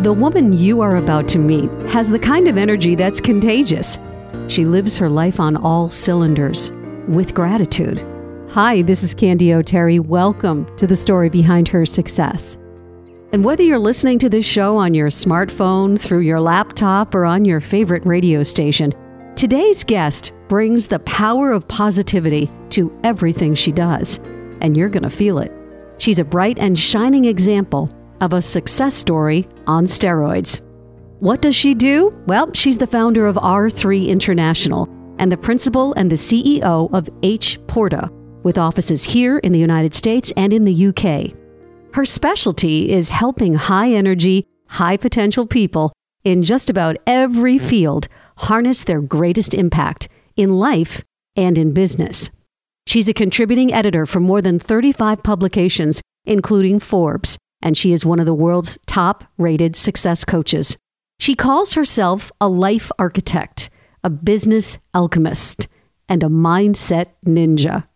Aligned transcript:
The 0.00 0.14
woman 0.14 0.54
you 0.54 0.80
are 0.80 0.96
about 0.96 1.28
to 1.28 1.38
meet 1.38 1.70
has 1.90 2.08
the 2.08 2.18
kind 2.18 2.48
of 2.48 2.56
energy 2.56 2.94
that's 2.94 3.20
contagious. 3.20 3.98
She 4.48 4.64
lives 4.64 4.96
her 4.96 5.10
life 5.10 5.38
on 5.38 5.58
all 5.58 5.90
cylinders 5.90 6.72
with 7.06 7.34
gratitude. 7.34 8.02
Hi, 8.52 8.80
this 8.80 9.02
is 9.02 9.12
Candy 9.12 9.52
O'Terry. 9.52 9.98
Welcome 9.98 10.74
to 10.78 10.86
the 10.86 10.96
story 10.96 11.28
behind 11.28 11.68
her 11.68 11.84
success. 11.84 12.56
And 13.32 13.44
whether 13.44 13.62
you're 13.62 13.78
listening 13.78 14.18
to 14.20 14.30
this 14.30 14.46
show 14.46 14.78
on 14.78 14.94
your 14.94 15.10
smartphone, 15.10 16.00
through 16.00 16.20
your 16.20 16.40
laptop, 16.40 17.14
or 17.14 17.26
on 17.26 17.44
your 17.44 17.60
favorite 17.60 18.06
radio 18.06 18.42
station, 18.42 18.94
today's 19.36 19.84
guest 19.84 20.32
brings 20.48 20.86
the 20.86 21.00
power 21.00 21.52
of 21.52 21.68
positivity 21.68 22.50
to 22.70 22.90
everything 23.04 23.54
she 23.54 23.70
does, 23.70 24.18
and 24.62 24.78
you're 24.78 24.88
going 24.88 25.02
to 25.02 25.10
feel 25.10 25.40
it. 25.40 25.52
She's 25.98 26.18
a 26.18 26.24
bright 26.24 26.58
and 26.58 26.78
shining 26.78 27.26
example 27.26 27.94
of 28.20 28.32
a 28.32 28.42
success 28.42 28.94
story 28.94 29.46
on 29.66 29.86
steroids. 29.86 30.60
What 31.20 31.42
does 31.42 31.54
she 31.54 31.74
do? 31.74 32.10
Well, 32.26 32.50
she's 32.54 32.78
the 32.78 32.86
founder 32.86 33.26
of 33.26 33.36
R3 33.36 34.08
International 34.08 34.88
and 35.18 35.30
the 35.30 35.36
principal 35.36 35.92
and 35.94 36.10
the 36.10 36.16
CEO 36.16 36.90
of 36.92 37.08
H 37.22 37.58
Porta, 37.66 38.10
with 38.42 38.56
offices 38.56 39.04
here 39.04 39.38
in 39.38 39.52
the 39.52 39.58
United 39.58 39.94
States 39.94 40.32
and 40.36 40.52
in 40.52 40.64
the 40.64 40.86
UK. 40.86 41.36
Her 41.92 42.04
specialty 42.04 42.90
is 42.90 43.10
helping 43.10 43.54
high 43.54 43.90
energy, 43.90 44.46
high 44.68 44.96
potential 44.96 45.46
people 45.46 45.92
in 46.24 46.42
just 46.42 46.70
about 46.70 46.96
every 47.06 47.58
field 47.58 48.08
harness 48.38 48.84
their 48.84 49.00
greatest 49.00 49.52
impact 49.52 50.08
in 50.36 50.58
life 50.58 51.04
and 51.36 51.58
in 51.58 51.72
business. 51.72 52.30
She's 52.86 53.08
a 53.08 53.14
contributing 53.14 53.72
editor 53.72 54.06
for 54.06 54.20
more 54.20 54.40
than 54.40 54.58
35 54.58 55.22
publications, 55.22 56.00
including 56.24 56.80
Forbes, 56.80 57.36
and 57.62 57.76
she 57.76 57.92
is 57.92 58.04
one 58.04 58.20
of 58.20 58.26
the 58.26 58.34
world's 58.34 58.78
top 58.86 59.24
rated 59.38 59.76
success 59.76 60.24
coaches. 60.24 60.76
She 61.18 61.34
calls 61.34 61.74
herself 61.74 62.32
a 62.40 62.48
life 62.48 62.90
architect, 62.98 63.70
a 64.02 64.10
business 64.10 64.78
alchemist, 64.94 65.68
and 66.08 66.22
a 66.22 66.28
mindset 66.28 67.08
ninja. 67.26 67.86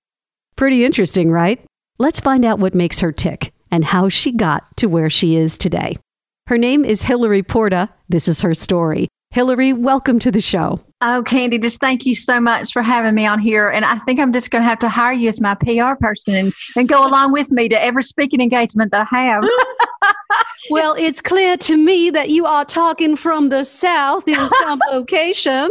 Pretty 0.56 0.84
interesting, 0.84 1.30
right? 1.30 1.64
Let's 1.98 2.20
find 2.20 2.44
out 2.44 2.58
what 2.58 2.74
makes 2.74 3.00
her 3.00 3.12
tick 3.12 3.52
and 3.70 3.84
how 3.84 4.08
she 4.08 4.32
got 4.32 4.76
to 4.76 4.88
where 4.88 5.10
she 5.10 5.36
is 5.36 5.58
today. 5.58 5.96
Her 6.46 6.58
name 6.58 6.84
is 6.84 7.04
Hilary 7.04 7.42
Porta. 7.42 7.88
This 8.08 8.28
is 8.28 8.42
her 8.42 8.54
story. 8.54 9.08
Hilary, 9.30 9.72
welcome 9.72 10.18
to 10.20 10.30
the 10.30 10.40
show. 10.40 10.78
Oh, 11.06 11.22
Candy, 11.22 11.58
just 11.58 11.80
thank 11.80 12.06
you 12.06 12.14
so 12.14 12.40
much 12.40 12.72
for 12.72 12.80
having 12.80 13.14
me 13.14 13.26
on 13.26 13.38
here. 13.38 13.68
And 13.68 13.84
I 13.84 13.98
think 13.98 14.18
I'm 14.18 14.32
just 14.32 14.50
going 14.50 14.62
to 14.62 14.68
have 14.68 14.78
to 14.78 14.88
hire 14.88 15.12
you 15.12 15.28
as 15.28 15.38
my 15.38 15.54
PR 15.54 15.96
person 16.00 16.34
and, 16.34 16.52
and 16.76 16.88
go 16.88 17.06
along 17.06 17.30
with 17.32 17.50
me 17.50 17.68
to 17.68 17.82
every 17.82 18.02
speaking 18.02 18.40
engagement 18.40 18.90
that 18.92 19.06
I 19.12 19.22
have. 19.22 19.44
well, 20.70 20.94
it's 20.98 21.20
clear 21.20 21.58
to 21.58 21.76
me 21.76 22.08
that 22.08 22.30
you 22.30 22.46
are 22.46 22.64
talking 22.64 23.16
from 23.16 23.50
the 23.50 23.64
South 23.64 24.26
in 24.26 24.48
some 24.48 24.80
location. 24.90 25.70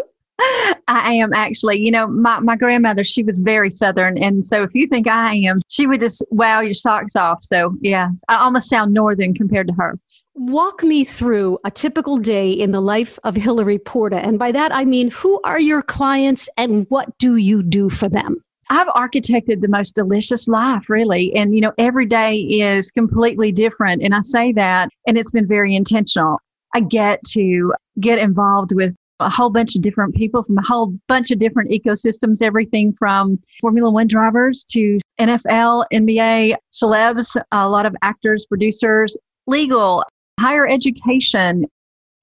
I 0.88 1.14
am 1.14 1.34
actually. 1.34 1.80
You 1.80 1.90
know, 1.90 2.06
my, 2.06 2.40
my 2.40 2.56
grandmother, 2.56 3.04
she 3.04 3.24
was 3.24 3.40
very 3.40 3.72
Southern. 3.72 4.20
And 4.20 4.46
so 4.46 4.62
if 4.62 4.76
you 4.76 4.86
think 4.86 5.08
I 5.08 5.34
am, 5.34 5.62
she 5.68 5.88
would 5.88 6.00
just 6.00 6.24
wow 6.30 6.60
your 6.60 6.76
socks 6.76 7.16
off. 7.16 7.44
So, 7.44 7.76
yeah, 7.82 8.10
I 8.30 8.36
almost 8.36 8.70
sound 8.70 8.94
Northern 8.94 9.34
compared 9.34 9.66
to 9.68 9.74
her. 9.74 9.98
Walk 10.36 10.82
me 10.82 11.04
through 11.04 11.60
a 11.64 11.70
typical 11.70 12.18
day 12.18 12.52
in 12.52 12.72
the 12.72 12.82
life 12.82 13.20
of 13.24 13.36
Hilary 13.36 13.78
Porta. 13.78 14.18
And 14.18 14.40
by 14.40 14.52
that, 14.52 14.74
I 14.74 14.84
mean, 14.84 15.12
who 15.12 15.40
are 15.44 15.60
your 15.60 15.84
clients 15.84 16.50
and 16.58 16.88
what 16.90 17.16
do 17.20 17.36
you 17.36 17.62
do 17.62 17.88
for 17.88 18.10
them? 18.10 18.38
I've 18.70 18.88
architected 18.88 19.62
the 19.62 19.68
most 19.68 19.94
delicious 19.94 20.48
life, 20.48 20.90
really. 20.90 21.36
And, 21.36 21.54
you 21.54 21.62
know, 21.62 21.74
every 21.78 22.08
day 22.08 22.38
is 22.38 22.90
completely 22.90 23.52
different. 23.52 24.02
And 24.02 24.16
I 24.16 24.22
say 24.22 24.52
that, 24.54 24.90
and 25.06 25.20
it's 25.20 25.32
been 25.32 25.48
very 25.48 25.76
intentional. 25.76 26.40
I 26.74 26.80
get 26.80 27.24
to 27.34 27.72
get 28.00 28.18
involved 28.18 28.74
with 28.74 28.96
a 29.20 29.30
whole 29.30 29.52
bunch 29.52 29.76
of 29.76 29.84
different 29.84 30.16
people 30.16 30.42
from 30.42 30.58
a 30.58 30.66
whole 30.66 30.98
bunch 31.08 31.30
of 31.30 31.38
different 31.38 31.70
ecosystems, 31.70 32.42
everything 32.42 32.94
from 32.98 33.40
Formula 33.62 33.92
One 33.92 34.08
drivers 34.08 34.66
to 34.72 35.00
NFL, 35.20 35.86
NBA, 35.94 36.56
celebs, 36.72 37.38
a 37.52 37.70
lot 37.70 37.86
of 37.86 37.96
actors, 38.02 38.48
producers, 38.48 39.16
legal, 39.46 40.04
higher 40.40 40.68
education, 40.68 41.66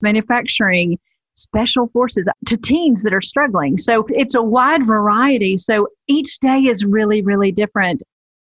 manufacturing, 0.03 0.99
special 1.35 1.89
forces 1.89 2.27
to 2.47 2.57
teens 2.57 3.03
that 3.03 3.15
are 3.15 3.21
struggling. 3.21 3.79
So 3.79 4.07
it's 4.11 4.35
a 4.35 4.43
wide 4.43 4.85
variety. 4.85 5.57
So 5.57 5.89
each 6.07 6.39
day 6.41 6.67
is 6.67 6.85
really, 6.85 7.23
really 7.23 7.53
different. 7.53 8.03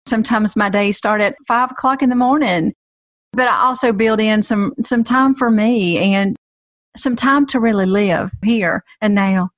Sometimes 0.06 0.56
my 0.56 0.70
days 0.70 0.98
start 0.98 1.22
at 1.22 1.36
five 1.48 1.72
o'clock 1.72 2.02
in 2.02 2.10
the 2.10 2.16
morning, 2.16 2.74
but 3.32 3.48
I 3.48 3.58
also 3.58 3.94
build 3.94 4.20
in 4.20 4.44
some 4.44 4.74
some 4.84 5.04
time 5.04 5.34
for 5.34 5.50
me 5.50 5.98
and 6.14 6.36
some 6.98 7.16
time 7.16 7.46
to 7.48 7.60
really 7.60 7.86
live 7.86 8.32
here 8.44 8.84
and 9.02 9.16
now. 9.16 9.50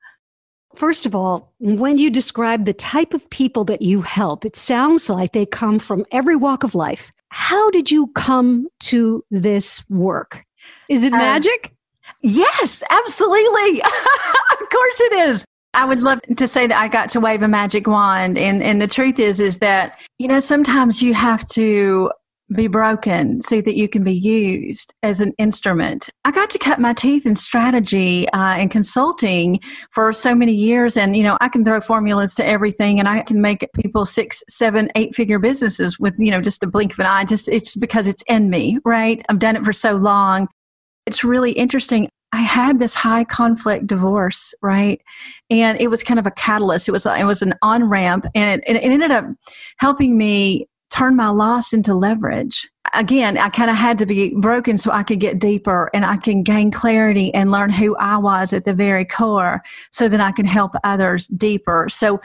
First 0.75 1.05
of 1.05 1.15
all, 1.15 1.53
when 1.59 1.97
you 1.97 2.09
describe 2.09 2.65
the 2.65 2.73
type 2.73 3.13
of 3.13 3.29
people 3.29 3.63
that 3.65 3.81
you 3.81 4.01
help, 4.01 4.45
it 4.45 4.57
sounds 4.57 5.09
like 5.09 5.31
they 5.31 5.45
come 5.45 5.79
from 5.79 6.05
every 6.11 6.35
walk 6.35 6.63
of 6.63 6.75
life. 6.75 7.11
How 7.35 7.69
did 7.69 7.91
you 7.91 8.07
come 8.15 8.69
to 8.79 9.21
this 9.29 9.83
work? 9.89 10.45
Is 10.87 11.03
it 11.03 11.11
uh, 11.11 11.17
magic? 11.17 11.73
Yes, 12.21 12.81
absolutely. 12.89 13.81
of 14.61 14.69
course 14.71 15.01
it 15.01 15.13
is. 15.13 15.45
I 15.73 15.83
would 15.83 16.01
love 16.01 16.21
to 16.37 16.47
say 16.47 16.65
that 16.65 16.79
I 16.79 16.87
got 16.87 17.09
to 17.09 17.19
wave 17.19 17.43
a 17.43 17.49
magic 17.49 17.87
wand 17.87 18.37
and 18.37 18.63
and 18.63 18.81
the 18.81 18.87
truth 18.87 19.19
is 19.19 19.41
is 19.41 19.57
that 19.57 19.99
you 20.17 20.29
know 20.29 20.39
sometimes 20.39 21.03
you 21.03 21.13
have 21.13 21.45
to 21.49 22.09
be 22.53 22.67
broken 22.67 23.41
so 23.41 23.59
that 23.59 23.75
you 23.75 23.89
can 23.89 24.03
be 24.03 24.13
used 24.13 24.93
as 25.01 25.19
an 25.19 25.33
instrument. 25.37 26.09
I 26.25 26.31
got 26.31 26.49
to 26.51 26.59
cut 26.59 26.79
my 26.79 26.93
teeth 26.93 27.25
in 27.25 27.35
strategy 27.35 28.29
uh, 28.29 28.55
and 28.57 28.69
consulting 28.69 29.59
for 29.91 30.13
so 30.13 30.35
many 30.35 30.53
years. 30.53 30.95
And, 30.95 31.15
you 31.15 31.23
know, 31.23 31.37
I 31.41 31.49
can 31.49 31.65
throw 31.65 31.81
formulas 31.81 32.35
to 32.35 32.45
everything 32.45 32.99
and 32.99 33.07
I 33.07 33.21
can 33.21 33.41
make 33.41 33.67
people 33.73 34.05
six, 34.05 34.43
seven, 34.47 34.89
eight 34.95 35.15
figure 35.15 35.39
businesses 35.39 35.99
with, 35.99 36.13
you 36.19 36.29
know, 36.29 36.41
just 36.41 36.63
a 36.63 36.67
blink 36.67 36.93
of 36.93 36.99
an 36.99 37.07
eye. 37.07 37.23
Just 37.23 37.47
it's 37.47 37.75
because 37.75 38.07
it's 38.07 38.23
in 38.27 38.49
me, 38.49 38.77
right? 38.85 39.25
I've 39.27 39.39
done 39.39 39.55
it 39.55 39.65
for 39.65 39.73
so 39.73 39.93
long. 39.93 40.47
It's 41.07 41.23
really 41.23 41.51
interesting. 41.51 42.09
I 42.31 42.41
had 42.41 42.79
this 42.79 42.95
high 42.95 43.23
conflict 43.23 43.87
divorce, 43.87 44.53
right? 44.61 45.01
And 45.49 45.79
it 45.79 45.87
was 45.87 46.03
kind 46.03 46.19
of 46.19 46.27
a 46.27 46.31
catalyst. 46.31 46.89
It 46.89 46.91
was 46.91 47.05
it 47.05 47.25
was 47.25 47.41
an 47.41 47.53
on 47.61 47.85
ramp, 47.85 48.25
and 48.35 48.61
it, 48.67 48.75
it 48.75 48.83
ended 48.83 49.09
up 49.09 49.25
helping 49.77 50.17
me 50.17 50.67
turn 50.91 51.15
my 51.15 51.29
loss 51.29 51.73
into 51.73 51.93
leverage. 51.93 52.69
Again, 52.93 53.37
I 53.37 53.49
kind 53.49 53.69
of 53.69 53.75
had 53.75 53.97
to 53.97 54.05
be 54.05 54.33
broken 54.35 54.77
so 54.77 54.91
I 54.91 55.03
could 55.03 55.19
get 55.19 55.39
deeper 55.39 55.89
and 55.93 56.05
I 56.05 56.17
can 56.17 56.43
gain 56.43 56.71
clarity 56.71 57.33
and 57.33 57.51
learn 57.51 57.69
who 57.69 57.95
I 57.97 58.17
was 58.17 58.53
at 58.53 58.65
the 58.65 58.73
very 58.73 59.05
core 59.05 59.63
so 59.91 60.07
that 60.07 60.21
I 60.21 60.31
can 60.31 60.45
help 60.45 60.73
others 60.83 61.27
deeper. 61.27 61.87
So, 61.89 62.19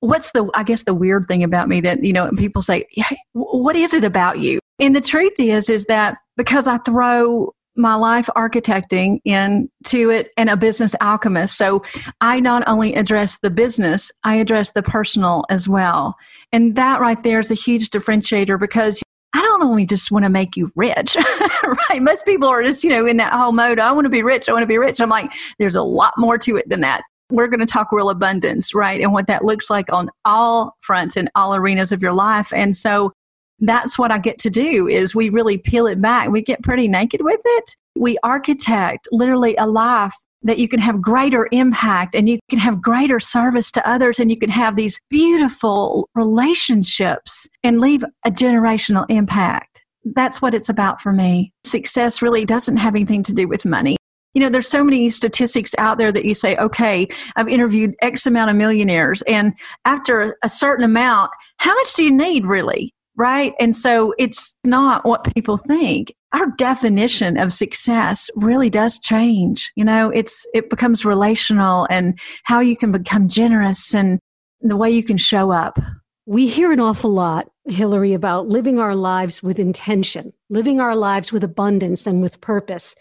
what's 0.00 0.32
the, 0.32 0.50
I 0.54 0.64
guess, 0.64 0.82
the 0.82 0.92
weird 0.92 1.24
thing 1.26 1.42
about 1.42 1.68
me 1.68 1.80
that, 1.80 2.04
you 2.04 2.12
know, 2.12 2.30
people 2.36 2.60
say, 2.60 2.86
what 3.32 3.74
is 3.74 3.94
it 3.94 4.04
about 4.04 4.38
you? 4.38 4.58
And 4.78 4.94
the 4.94 5.00
truth 5.00 5.34
is, 5.38 5.70
is 5.70 5.86
that 5.86 6.18
because 6.36 6.66
I 6.66 6.78
throw 6.78 7.54
my 7.76 7.94
life 7.94 8.28
architecting 8.36 9.20
into 9.24 10.10
it 10.10 10.30
and 10.36 10.48
a 10.48 10.56
business 10.56 10.94
alchemist. 11.00 11.56
So 11.56 11.82
I 12.20 12.40
not 12.40 12.62
only 12.66 12.94
address 12.94 13.38
the 13.38 13.50
business, 13.50 14.12
I 14.22 14.36
address 14.36 14.72
the 14.72 14.82
personal 14.82 15.44
as 15.50 15.68
well. 15.68 16.16
And 16.52 16.76
that 16.76 17.00
right 17.00 17.22
there 17.22 17.40
is 17.40 17.50
a 17.50 17.54
huge 17.54 17.90
differentiator 17.90 18.58
because 18.58 19.02
I 19.34 19.40
don't 19.40 19.64
only 19.64 19.84
just 19.84 20.12
want 20.12 20.24
to 20.24 20.30
make 20.30 20.56
you 20.56 20.70
rich, 20.76 21.16
right? 21.90 22.00
Most 22.00 22.24
people 22.24 22.48
are 22.48 22.62
just, 22.62 22.84
you 22.84 22.90
know, 22.90 23.04
in 23.04 23.16
that 23.16 23.32
whole 23.32 23.50
mode, 23.50 23.80
I 23.80 23.90
want 23.90 24.04
to 24.04 24.10
be 24.10 24.22
rich, 24.22 24.48
I 24.48 24.52
want 24.52 24.62
to 24.62 24.68
be 24.68 24.78
rich. 24.78 25.00
I'm 25.00 25.08
like, 25.08 25.32
there's 25.58 25.74
a 25.74 25.82
lot 25.82 26.14
more 26.16 26.38
to 26.38 26.56
it 26.56 26.68
than 26.68 26.82
that. 26.82 27.02
We're 27.30 27.48
going 27.48 27.60
to 27.60 27.66
talk 27.66 27.90
real 27.90 28.10
abundance, 28.10 28.74
right? 28.74 29.00
And 29.00 29.12
what 29.12 29.26
that 29.26 29.44
looks 29.44 29.70
like 29.70 29.92
on 29.92 30.10
all 30.24 30.76
fronts 30.82 31.16
and 31.16 31.30
all 31.34 31.54
arenas 31.54 31.90
of 31.90 32.00
your 32.00 32.12
life. 32.12 32.52
And 32.54 32.76
so 32.76 33.12
that's 33.60 33.98
what 33.98 34.10
I 34.10 34.18
get 34.18 34.38
to 34.38 34.50
do 34.50 34.88
is 34.88 35.14
we 35.14 35.28
really 35.28 35.58
peel 35.58 35.86
it 35.86 36.00
back. 36.00 36.30
We 36.30 36.42
get 36.42 36.62
pretty 36.62 36.88
naked 36.88 37.22
with 37.22 37.40
it. 37.44 37.76
We 37.96 38.18
architect 38.22 39.08
literally 39.12 39.54
a 39.56 39.66
life 39.66 40.14
that 40.42 40.58
you 40.58 40.68
can 40.68 40.80
have 40.80 41.00
greater 41.00 41.48
impact 41.52 42.14
and 42.14 42.28
you 42.28 42.38
can 42.50 42.58
have 42.58 42.82
greater 42.82 43.18
service 43.18 43.70
to 43.72 43.88
others 43.88 44.20
and 44.20 44.30
you 44.30 44.38
can 44.38 44.50
have 44.50 44.76
these 44.76 45.00
beautiful 45.08 46.08
relationships 46.14 47.48
and 47.62 47.80
leave 47.80 48.04
a 48.24 48.30
generational 48.30 49.06
impact. 49.08 49.84
That's 50.04 50.42
what 50.42 50.54
it's 50.54 50.68
about 50.68 51.00
for 51.00 51.12
me. 51.12 51.52
Success 51.64 52.20
really 52.20 52.44
doesn't 52.44 52.76
have 52.76 52.94
anything 52.94 53.22
to 53.22 53.32
do 53.32 53.48
with 53.48 53.64
money. 53.64 53.96
You 54.34 54.42
know, 54.42 54.48
there's 54.50 54.68
so 54.68 54.84
many 54.84 55.08
statistics 55.10 55.74
out 55.78 55.96
there 55.96 56.12
that 56.12 56.24
you 56.24 56.34
say, 56.34 56.56
okay, 56.56 57.06
I've 57.36 57.48
interviewed 57.48 57.94
X 58.02 58.26
amount 58.26 58.50
of 58.50 58.56
millionaires, 58.56 59.22
and 59.22 59.54
after 59.84 60.36
a 60.42 60.48
certain 60.48 60.84
amount, 60.84 61.30
how 61.58 61.72
much 61.72 61.94
do 61.94 62.02
you 62.02 62.10
need 62.10 62.44
really? 62.44 62.90
Right? 63.16 63.54
And 63.60 63.76
so 63.76 64.12
it's 64.18 64.56
not 64.64 65.04
what 65.04 65.32
people 65.34 65.56
think. 65.56 66.14
Our 66.32 66.50
definition 66.58 67.36
of 67.38 67.52
success 67.52 68.28
really 68.34 68.68
does 68.68 68.98
change. 68.98 69.70
You 69.76 69.84
know, 69.84 70.10
it's 70.10 70.44
it 70.52 70.68
becomes 70.68 71.04
relational 71.04 71.86
and 71.90 72.18
how 72.42 72.58
you 72.58 72.76
can 72.76 72.90
become 72.90 73.28
generous 73.28 73.94
and 73.94 74.18
the 74.60 74.76
way 74.76 74.90
you 74.90 75.04
can 75.04 75.16
show 75.16 75.52
up. 75.52 75.78
We 76.26 76.48
hear 76.48 76.72
an 76.72 76.80
awful 76.80 77.10
lot, 77.10 77.50
Hilary, 77.66 78.14
about 78.14 78.48
living 78.48 78.80
our 78.80 78.96
lives 78.96 79.42
with 79.42 79.58
intention, 79.58 80.32
living 80.48 80.80
our 80.80 80.96
lives 80.96 81.32
with 81.32 81.44
abundance 81.44 82.06
and 82.06 82.22
with 82.22 82.40
purpose. 82.40 82.96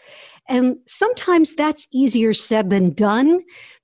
And 0.50 0.76
sometimes 0.88 1.56
that's 1.56 1.88
easier 1.94 2.34
said 2.34 2.70
than 2.70 2.94
done 2.94 3.42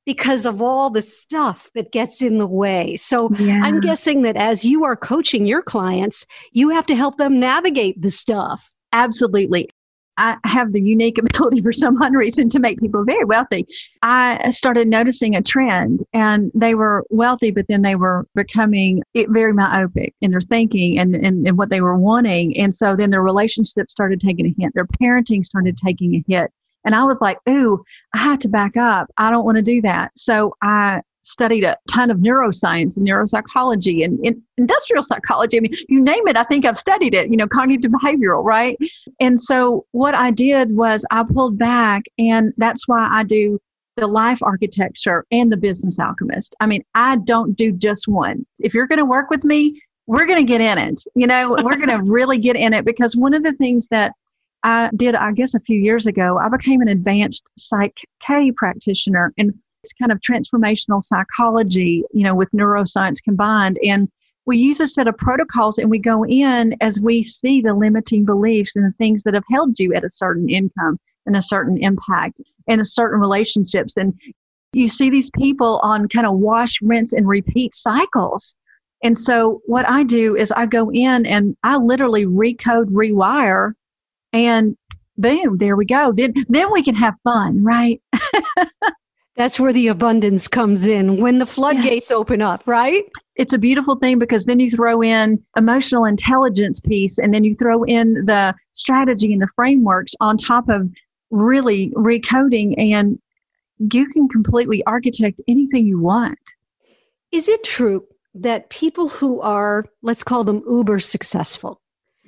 because 0.09 0.43
of 0.43 0.59
all 0.59 0.89
the 0.89 1.03
stuff 1.03 1.69
that 1.75 1.91
gets 1.91 2.19
in 2.19 2.39
the 2.39 2.47
way. 2.47 2.95
So 2.95 3.29
yeah. 3.37 3.61
I'm 3.63 3.79
guessing 3.79 4.23
that 4.23 4.35
as 4.35 4.65
you 4.65 4.83
are 4.83 4.95
coaching 4.95 5.45
your 5.45 5.61
clients, 5.61 6.25
you 6.51 6.69
have 6.69 6.87
to 6.87 6.95
help 6.95 7.17
them 7.17 7.39
navigate 7.39 8.01
the 8.01 8.09
stuff. 8.09 8.71
Absolutely. 8.91 9.69
I 10.17 10.37
have 10.45 10.73
the 10.73 10.81
unique 10.81 11.17
ability 11.19 11.61
for 11.61 11.71
some 11.71 12.01
odd 12.01 12.15
reason 12.15 12.49
to 12.49 12.59
make 12.59 12.79
people 12.79 13.05
very 13.05 13.23
wealthy. 13.23 13.67
I 14.01 14.49
started 14.49 14.87
noticing 14.87 15.35
a 15.35 15.43
trend 15.43 16.03
and 16.11 16.51
they 16.55 16.73
were 16.73 17.05
wealthy, 17.11 17.51
but 17.51 17.67
then 17.69 17.83
they 17.83 17.95
were 17.95 18.25
becoming 18.33 19.03
very 19.15 19.53
myopic 19.53 20.15
in 20.21 20.31
their 20.31 20.41
thinking 20.41 20.97
and, 20.97 21.15
and, 21.15 21.47
and 21.47 21.55
what 21.55 21.69
they 21.69 21.81
were 21.81 21.99
wanting. 21.99 22.57
And 22.57 22.73
so 22.73 22.95
then 22.95 23.11
their 23.11 23.21
relationships 23.21 23.91
started 23.91 24.19
taking 24.19 24.47
a 24.47 24.55
hit. 24.57 24.73
Their 24.73 24.87
parenting 24.99 25.45
started 25.45 25.77
taking 25.77 26.15
a 26.15 26.23
hit. 26.27 26.49
And 26.85 26.95
I 26.95 27.03
was 27.03 27.21
like, 27.21 27.37
ooh, 27.47 27.83
I 28.15 28.19
have 28.19 28.39
to 28.39 28.49
back 28.49 28.77
up. 28.77 29.07
I 29.17 29.29
don't 29.29 29.45
want 29.45 29.57
to 29.57 29.61
do 29.61 29.81
that. 29.81 30.11
So 30.15 30.55
I 30.61 31.01
studied 31.21 31.63
a 31.63 31.77
ton 31.89 32.09
of 32.09 32.17
neuroscience 32.17 32.97
and 32.97 33.07
neuropsychology 33.07 34.03
and, 34.03 34.19
and, 34.25 34.41
industrial 34.57 35.03
psychology. 35.03 35.57
I 35.57 35.61
mean, 35.61 35.73
you 35.87 36.01
name 36.01 36.27
it, 36.27 36.37
I 36.37 36.43
think 36.43 36.65
I've 36.65 36.77
studied 36.77 37.13
it, 37.13 37.29
you 37.29 37.37
know, 37.37 37.47
cognitive 37.47 37.91
behavioral, 37.91 38.43
right? 38.43 38.77
And 39.19 39.39
so 39.39 39.85
what 39.91 40.15
I 40.15 40.31
did 40.31 40.75
was 40.75 41.05
I 41.11 41.23
pulled 41.23 41.57
back, 41.57 42.03
and 42.17 42.53
that's 42.57 42.87
why 42.87 43.07
I 43.11 43.23
do 43.23 43.59
the 43.95 44.07
life 44.07 44.41
architecture 44.41 45.25
and 45.31 45.51
the 45.51 45.57
business 45.57 45.99
alchemist. 45.99 46.55
I 46.59 46.67
mean, 46.67 46.83
I 46.95 47.17
don't 47.17 47.55
do 47.55 47.71
just 47.71 48.07
one. 48.07 48.45
If 48.59 48.73
you're 48.73 48.87
going 48.87 48.99
to 48.99 49.05
work 49.05 49.29
with 49.29 49.43
me, 49.43 49.79
we're 50.07 50.25
going 50.25 50.39
to 50.39 50.45
get 50.45 50.61
in 50.61 50.77
it. 50.77 51.01
You 51.15 51.27
know, 51.27 51.51
we're 51.51 51.77
going 51.77 51.89
to 51.97 52.01
really 52.03 52.37
get 52.37 52.55
in 52.55 52.73
it 52.73 52.85
because 52.85 53.15
one 53.15 53.33
of 53.33 53.43
the 53.43 53.53
things 53.53 53.87
that 53.91 54.13
I 54.63 54.89
did, 54.95 55.15
I 55.15 55.31
guess, 55.31 55.53
a 55.53 55.59
few 55.59 55.79
years 55.79 56.05
ago, 56.05 56.37
I 56.37 56.49
became 56.49 56.81
an 56.81 56.87
advanced 56.87 57.43
Psych 57.57 57.97
K 58.21 58.51
practitioner. 58.51 59.33
And 59.37 59.53
it's 59.83 59.93
kind 59.93 60.11
of 60.11 60.19
transformational 60.19 61.01
psychology, 61.01 62.03
you 62.11 62.23
know, 62.23 62.35
with 62.35 62.51
neuroscience 62.51 63.23
combined. 63.23 63.79
And 63.83 64.09
we 64.45 64.57
use 64.57 64.79
a 64.79 64.87
set 64.87 65.07
of 65.07 65.15
protocols 65.17 65.77
and 65.77 65.89
we 65.89 65.99
go 65.99 66.25
in 66.25 66.75
as 66.81 66.99
we 66.99 67.23
see 67.23 67.61
the 67.61 67.73
limiting 67.73 68.25
beliefs 68.25 68.75
and 68.75 68.85
the 68.85 68.97
things 68.97 69.23
that 69.23 69.33
have 69.33 69.43
held 69.49 69.79
you 69.79 69.93
at 69.93 70.03
a 70.03 70.09
certain 70.09 70.49
income 70.49 70.99
and 71.25 71.35
a 71.35 71.41
certain 71.41 71.77
impact 71.77 72.41
and 72.67 72.81
a 72.81 72.85
certain 72.85 73.19
relationships. 73.19 73.95
And 73.95 74.19
you 74.73 74.87
see 74.87 75.09
these 75.09 75.31
people 75.31 75.79
on 75.83 76.07
kind 76.07 76.27
of 76.27 76.37
wash, 76.37 76.81
rinse, 76.81 77.13
and 77.13 77.27
repeat 77.27 77.73
cycles. 77.73 78.55
And 79.03 79.17
so 79.17 79.61
what 79.65 79.87
I 79.87 80.03
do 80.03 80.35
is 80.35 80.51
I 80.51 80.65
go 80.65 80.91
in 80.91 81.25
and 81.25 81.55
I 81.63 81.77
literally 81.77 82.25
recode, 82.25 82.87
rewire, 82.87 83.73
and 84.33 84.77
boom, 85.17 85.57
there 85.57 85.75
we 85.75 85.85
go. 85.85 86.11
Then 86.11 86.33
then 86.47 86.71
we 86.71 86.83
can 86.83 86.95
have 86.95 87.15
fun, 87.23 87.63
right? 87.63 88.01
That's 89.35 89.57
where 89.57 89.71
the 89.71 89.87
abundance 89.87 90.49
comes 90.49 90.85
in 90.85 91.21
when 91.21 91.39
the 91.39 91.45
floodgates 91.45 92.09
yes. 92.09 92.11
open 92.11 92.41
up, 92.41 92.61
right? 92.65 93.05
It's 93.35 93.53
a 93.53 93.57
beautiful 93.57 93.95
thing 93.95 94.19
because 94.19 94.45
then 94.45 94.59
you 94.59 94.69
throw 94.69 95.01
in 95.01 95.41
emotional 95.55 96.03
intelligence 96.03 96.81
piece 96.81 97.17
and 97.17 97.33
then 97.33 97.45
you 97.45 97.53
throw 97.53 97.83
in 97.83 98.25
the 98.25 98.53
strategy 98.73 99.31
and 99.31 99.41
the 99.41 99.47
frameworks 99.55 100.13
on 100.19 100.35
top 100.35 100.67
of 100.67 100.91
really 101.31 101.91
recoding 101.91 102.75
and 102.77 103.17
you 103.93 104.07
can 104.07 104.27
completely 104.27 104.83
architect 104.85 105.39
anything 105.47 105.87
you 105.87 105.99
want. 105.99 106.37
Is 107.31 107.47
it 107.47 107.63
true 107.63 108.05
that 108.33 108.69
people 108.69 109.07
who 109.07 109.39
are, 109.39 109.85
let's 110.01 110.23
call 110.23 110.43
them 110.43 110.63
uber 110.67 110.99
successful, 110.99 111.79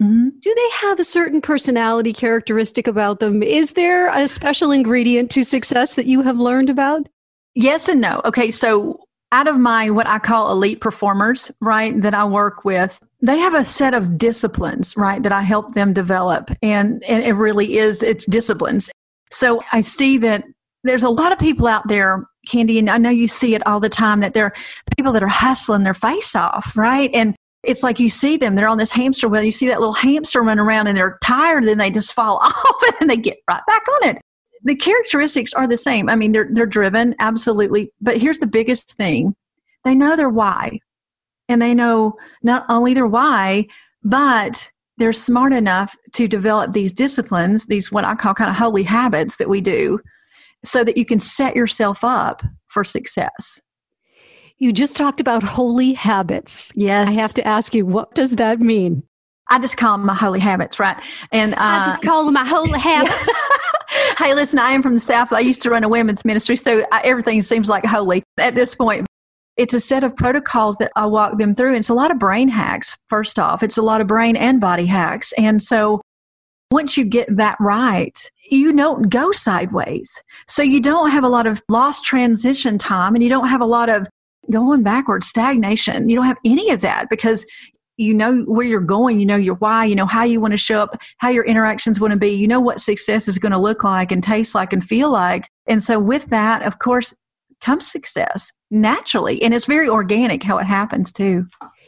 Mm-hmm. 0.01 0.29
Do 0.41 0.55
they 0.55 0.87
have 0.87 0.99
a 0.99 1.03
certain 1.03 1.41
personality 1.41 2.11
characteristic 2.11 2.87
about 2.87 3.19
them? 3.19 3.43
Is 3.43 3.73
there 3.73 4.07
a 4.07 4.27
special 4.27 4.71
ingredient 4.71 5.29
to 5.31 5.43
success 5.43 5.93
that 5.93 6.07
you 6.07 6.21
have 6.23 6.37
learned 6.37 6.69
about? 6.69 7.07
Yes 7.53 7.87
and 7.87 8.01
no. 8.01 8.21
Okay, 8.25 8.49
so 8.49 9.05
out 9.31 9.47
of 9.47 9.59
my 9.59 9.89
what 9.89 10.07
I 10.07 10.19
call 10.19 10.51
elite 10.51 10.81
performers, 10.81 11.51
right, 11.61 11.99
that 12.01 12.13
I 12.13 12.25
work 12.25 12.65
with, 12.65 12.99
they 13.21 13.37
have 13.37 13.53
a 13.53 13.63
set 13.63 13.93
of 13.93 14.17
disciplines, 14.17 14.97
right, 14.97 15.21
that 15.21 15.31
I 15.31 15.43
help 15.43 15.75
them 15.75 15.93
develop. 15.93 16.49
And, 16.63 17.03
and 17.03 17.23
it 17.23 17.33
really 17.33 17.77
is, 17.77 18.01
it's 18.01 18.25
disciplines. 18.25 18.89
So 19.29 19.61
I 19.71 19.81
see 19.81 20.17
that 20.17 20.43
there's 20.83 21.03
a 21.03 21.09
lot 21.09 21.31
of 21.31 21.37
people 21.37 21.67
out 21.67 21.87
there, 21.87 22.25
Candy, 22.47 22.79
and 22.79 22.89
I 22.89 22.97
know 22.97 23.11
you 23.11 23.27
see 23.27 23.53
it 23.53 23.65
all 23.67 23.79
the 23.79 23.89
time 23.89 24.21
that 24.21 24.33
there 24.33 24.45
are 24.45 24.53
people 24.97 25.13
that 25.13 25.23
are 25.23 25.27
hustling 25.27 25.83
their 25.83 25.93
face 25.93 26.35
off, 26.35 26.75
right? 26.75 27.11
And 27.13 27.35
it's 27.63 27.83
like 27.83 27.99
you 27.99 28.09
see 28.09 28.37
them, 28.37 28.55
they're 28.55 28.67
on 28.67 28.77
this 28.77 28.91
hamster 28.91 29.29
wheel. 29.29 29.43
You 29.43 29.51
see 29.51 29.67
that 29.67 29.79
little 29.79 29.93
hamster 29.93 30.41
run 30.41 30.59
around 30.59 30.87
and 30.87 30.97
they're 30.97 31.19
tired, 31.23 31.63
and 31.63 31.79
they 31.79 31.91
just 31.91 32.13
fall 32.13 32.37
off 32.41 32.83
and 32.99 33.09
they 33.09 33.17
get 33.17 33.39
right 33.47 33.61
back 33.67 33.83
on 33.87 34.09
it. 34.09 34.21
The 34.63 34.75
characteristics 34.75 35.53
are 35.53 35.67
the 35.67 35.77
same. 35.77 36.09
I 36.09 36.15
mean, 36.15 36.31
they're, 36.31 36.49
they're 36.51 36.65
driven, 36.65 37.15
absolutely. 37.19 37.91
But 37.99 38.17
here's 38.17 38.39
the 38.39 38.47
biggest 38.47 38.93
thing 38.95 39.35
they 39.83 39.95
know 39.95 40.15
their 40.15 40.29
why. 40.29 40.79
And 41.49 41.61
they 41.61 41.73
know 41.73 42.15
not 42.43 42.65
only 42.69 42.93
their 42.93 43.07
why, 43.07 43.67
but 44.03 44.69
they're 44.97 45.13
smart 45.13 45.51
enough 45.51 45.95
to 46.13 46.27
develop 46.27 46.73
these 46.73 46.93
disciplines, 46.93 47.65
these 47.65 47.91
what 47.91 48.05
I 48.05 48.13
call 48.15 48.35
kind 48.35 48.51
of 48.51 48.55
holy 48.55 48.83
habits 48.83 49.37
that 49.37 49.49
we 49.49 49.59
do, 49.59 49.99
so 50.63 50.83
that 50.83 50.97
you 50.97 51.05
can 51.05 51.19
set 51.19 51.55
yourself 51.55 52.03
up 52.03 52.43
for 52.67 52.83
success. 52.83 53.59
You 54.61 54.71
just 54.71 54.95
talked 54.95 55.19
about 55.19 55.41
holy 55.41 55.93
habits. 55.93 56.71
Yes. 56.75 57.07
I 57.07 57.13
have 57.13 57.33
to 57.33 57.47
ask 57.47 57.73
you, 57.73 57.83
what 57.83 58.13
does 58.13 58.35
that 58.35 58.59
mean? 58.59 59.01
I 59.49 59.57
just 59.57 59.75
call 59.75 59.97
them 59.97 60.05
my 60.05 60.13
holy 60.13 60.39
habits, 60.39 60.79
right? 60.79 60.95
And 61.31 61.55
uh, 61.55 61.57
I 61.59 61.85
just 61.85 62.03
call 62.03 62.25
them 62.25 62.35
my 62.35 62.47
holy 62.47 62.77
habits. 62.79 63.27
hey, 64.19 64.35
listen, 64.35 64.59
I 64.59 64.73
am 64.73 64.83
from 64.83 64.93
the 64.93 64.99
South. 64.99 65.33
I 65.33 65.39
used 65.39 65.63
to 65.63 65.71
run 65.71 65.83
a 65.83 65.89
women's 65.89 66.23
ministry, 66.23 66.55
so 66.55 66.85
I, 66.91 67.01
everything 67.03 67.41
seems 67.41 67.69
like 67.69 67.83
holy 67.83 68.21
at 68.37 68.53
this 68.53 68.75
point. 68.75 69.07
It's 69.57 69.73
a 69.73 69.79
set 69.79 70.03
of 70.03 70.15
protocols 70.15 70.77
that 70.77 70.91
I 70.95 71.07
walk 71.07 71.39
them 71.39 71.55
through. 71.55 71.69
And 71.69 71.77
It's 71.77 71.89
a 71.89 71.95
lot 71.95 72.11
of 72.11 72.19
brain 72.19 72.47
hacks, 72.47 72.95
first 73.09 73.39
off. 73.39 73.63
It's 73.63 73.77
a 73.77 73.81
lot 73.81 73.99
of 73.99 74.05
brain 74.05 74.35
and 74.35 74.61
body 74.61 74.85
hacks. 74.85 75.33
And 75.39 75.63
so 75.63 76.01
once 76.69 76.97
you 76.97 77.03
get 77.03 77.35
that 77.35 77.57
right, 77.59 78.15
you 78.51 78.73
don't 78.73 79.09
go 79.09 79.31
sideways. 79.31 80.21
So 80.47 80.61
you 80.61 80.81
don't 80.81 81.09
have 81.09 81.23
a 81.23 81.29
lot 81.29 81.47
of 81.47 81.63
lost 81.67 82.05
transition 82.05 82.77
time 82.77 83.15
and 83.15 83.23
you 83.23 83.29
don't 83.29 83.47
have 83.47 83.61
a 83.61 83.65
lot 83.65 83.89
of 83.89 84.07
going 84.49 84.83
backwards, 84.83 85.27
stagnation. 85.27 86.09
You 86.09 86.15
don't 86.15 86.25
have 86.25 86.39
any 86.45 86.69
of 86.71 86.81
that 86.81 87.09
because 87.09 87.45
you 87.97 88.13
know 88.13 88.41
where 88.43 88.65
you're 88.65 88.81
going, 88.81 89.19
you 89.19 89.25
know 89.25 89.35
your 89.35 89.55
why, 89.55 89.85
you 89.85 89.95
know 89.95 90.05
how 90.05 90.23
you 90.23 90.41
want 90.41 90.51
to 90.51 90.57
show 90.57 90.79
up, 90.81 91.01
how 91.17 91.29
your 91.29 91.45
interactions 91.45 91.99
want 91.99 92.13
to 92.13 92.19
be, 92.19 92.29
you 92.29 92.47
know 92.47 92.59
what 92.59 92.81
success 92.81 93.27
is 93.27 93.37
going 93.37 93.51
to 93.51 93.57
look 93.57 93.83
like 93.83 94.11
and 94.11 94.23
taste 94.23 94.55
like 94.55 94.73
and 94.73 94.83
feel 94.83 95.11
like. 95.11 95.49
And 95.67 95.83
so, 95.83 95.99
with 95.99 96.25
that, 96.27 96.63
of 96.63 96.79
course, 96.79 97.13
comes 97.59 97.89
success 97.89 98.51
naturally. 98.71 99.41
And 99.43 99.53
it's 99.53 99.65
very 99.65 99.87
organic 99.87 100.43
how 100.43 100.57
it 100.57 100.65
happens 100.65 101.11
too. 101.11 101.45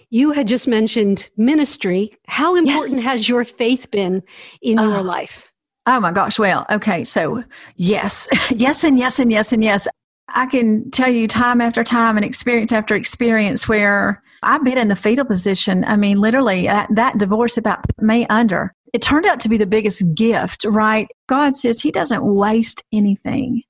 You 0.10 0.32
had 0.32 0.48
just 0.48 0.68
mentioned 0.68 1.30
ministry. 1.38 2.16
How 2.28 2.56
important 2.56 2.98
yes. 2.98 3.06
has 3.06 3.30
your 3.30 3.44
faith 3.44 3.90
been 3.90 4.22
in 4.62 4.78
uh, 4.78 4.88
your 4.88 5.02
life? 5.02 5.52
Oh 5.88 6.00
my 6.00 6.12
gosh. 6.12 6.38
Well, 6.38 6.66
okay. 6.70 7.04
So, 7.04 7.44
yes, 7.76 8.28
yes, 8.52 8.84
and 8.84 9.00
yes, 9.00 9.18
and 9.18 9.32
yes, 9.32 9.52
and 9.52 9.64
yes. 9.64 9.88
I 10.30 10.46
can 10.46 10.90
tell 10.92 11.10
you 11.10 11.28
time 11.28 11.62
after 11.62 11.84
time 11.84 12.16
and 12.18 12.26
experience 12.26 12.72
after 12.72 12.96
experience 12.96 13.68
where 13.68 14.22
I've 14.42 14.64
been 14.64 14.78
in 14.78 14.88
the 14.88 14.96
fetal 14.96 15.26
position. 15.26 15.84
I 15.86 15.98
mean, 15.98 16.20
literally, 16.20 16.64
that, 16.64 16.90
that 16.96 17.18
divorce 17.18 17.58
about 17.58 17.86
me 18.02 18.26
under. 18.28 18.74
It 18.94 19.02
turned 19.02 19.26
out 19.26 19.40
to 19.42 19.50
be 19.50 19.58
the 19.58 19.66
biggest 19.66 20.04
gift, 20.16 20.66
right? 20.66 21.08
God 21.28 21.58
says 21.58 21.82
He 21.82 21.92
doesn't 21.92 22.24
waste 22.24 22.84
anything. 22.92 23.64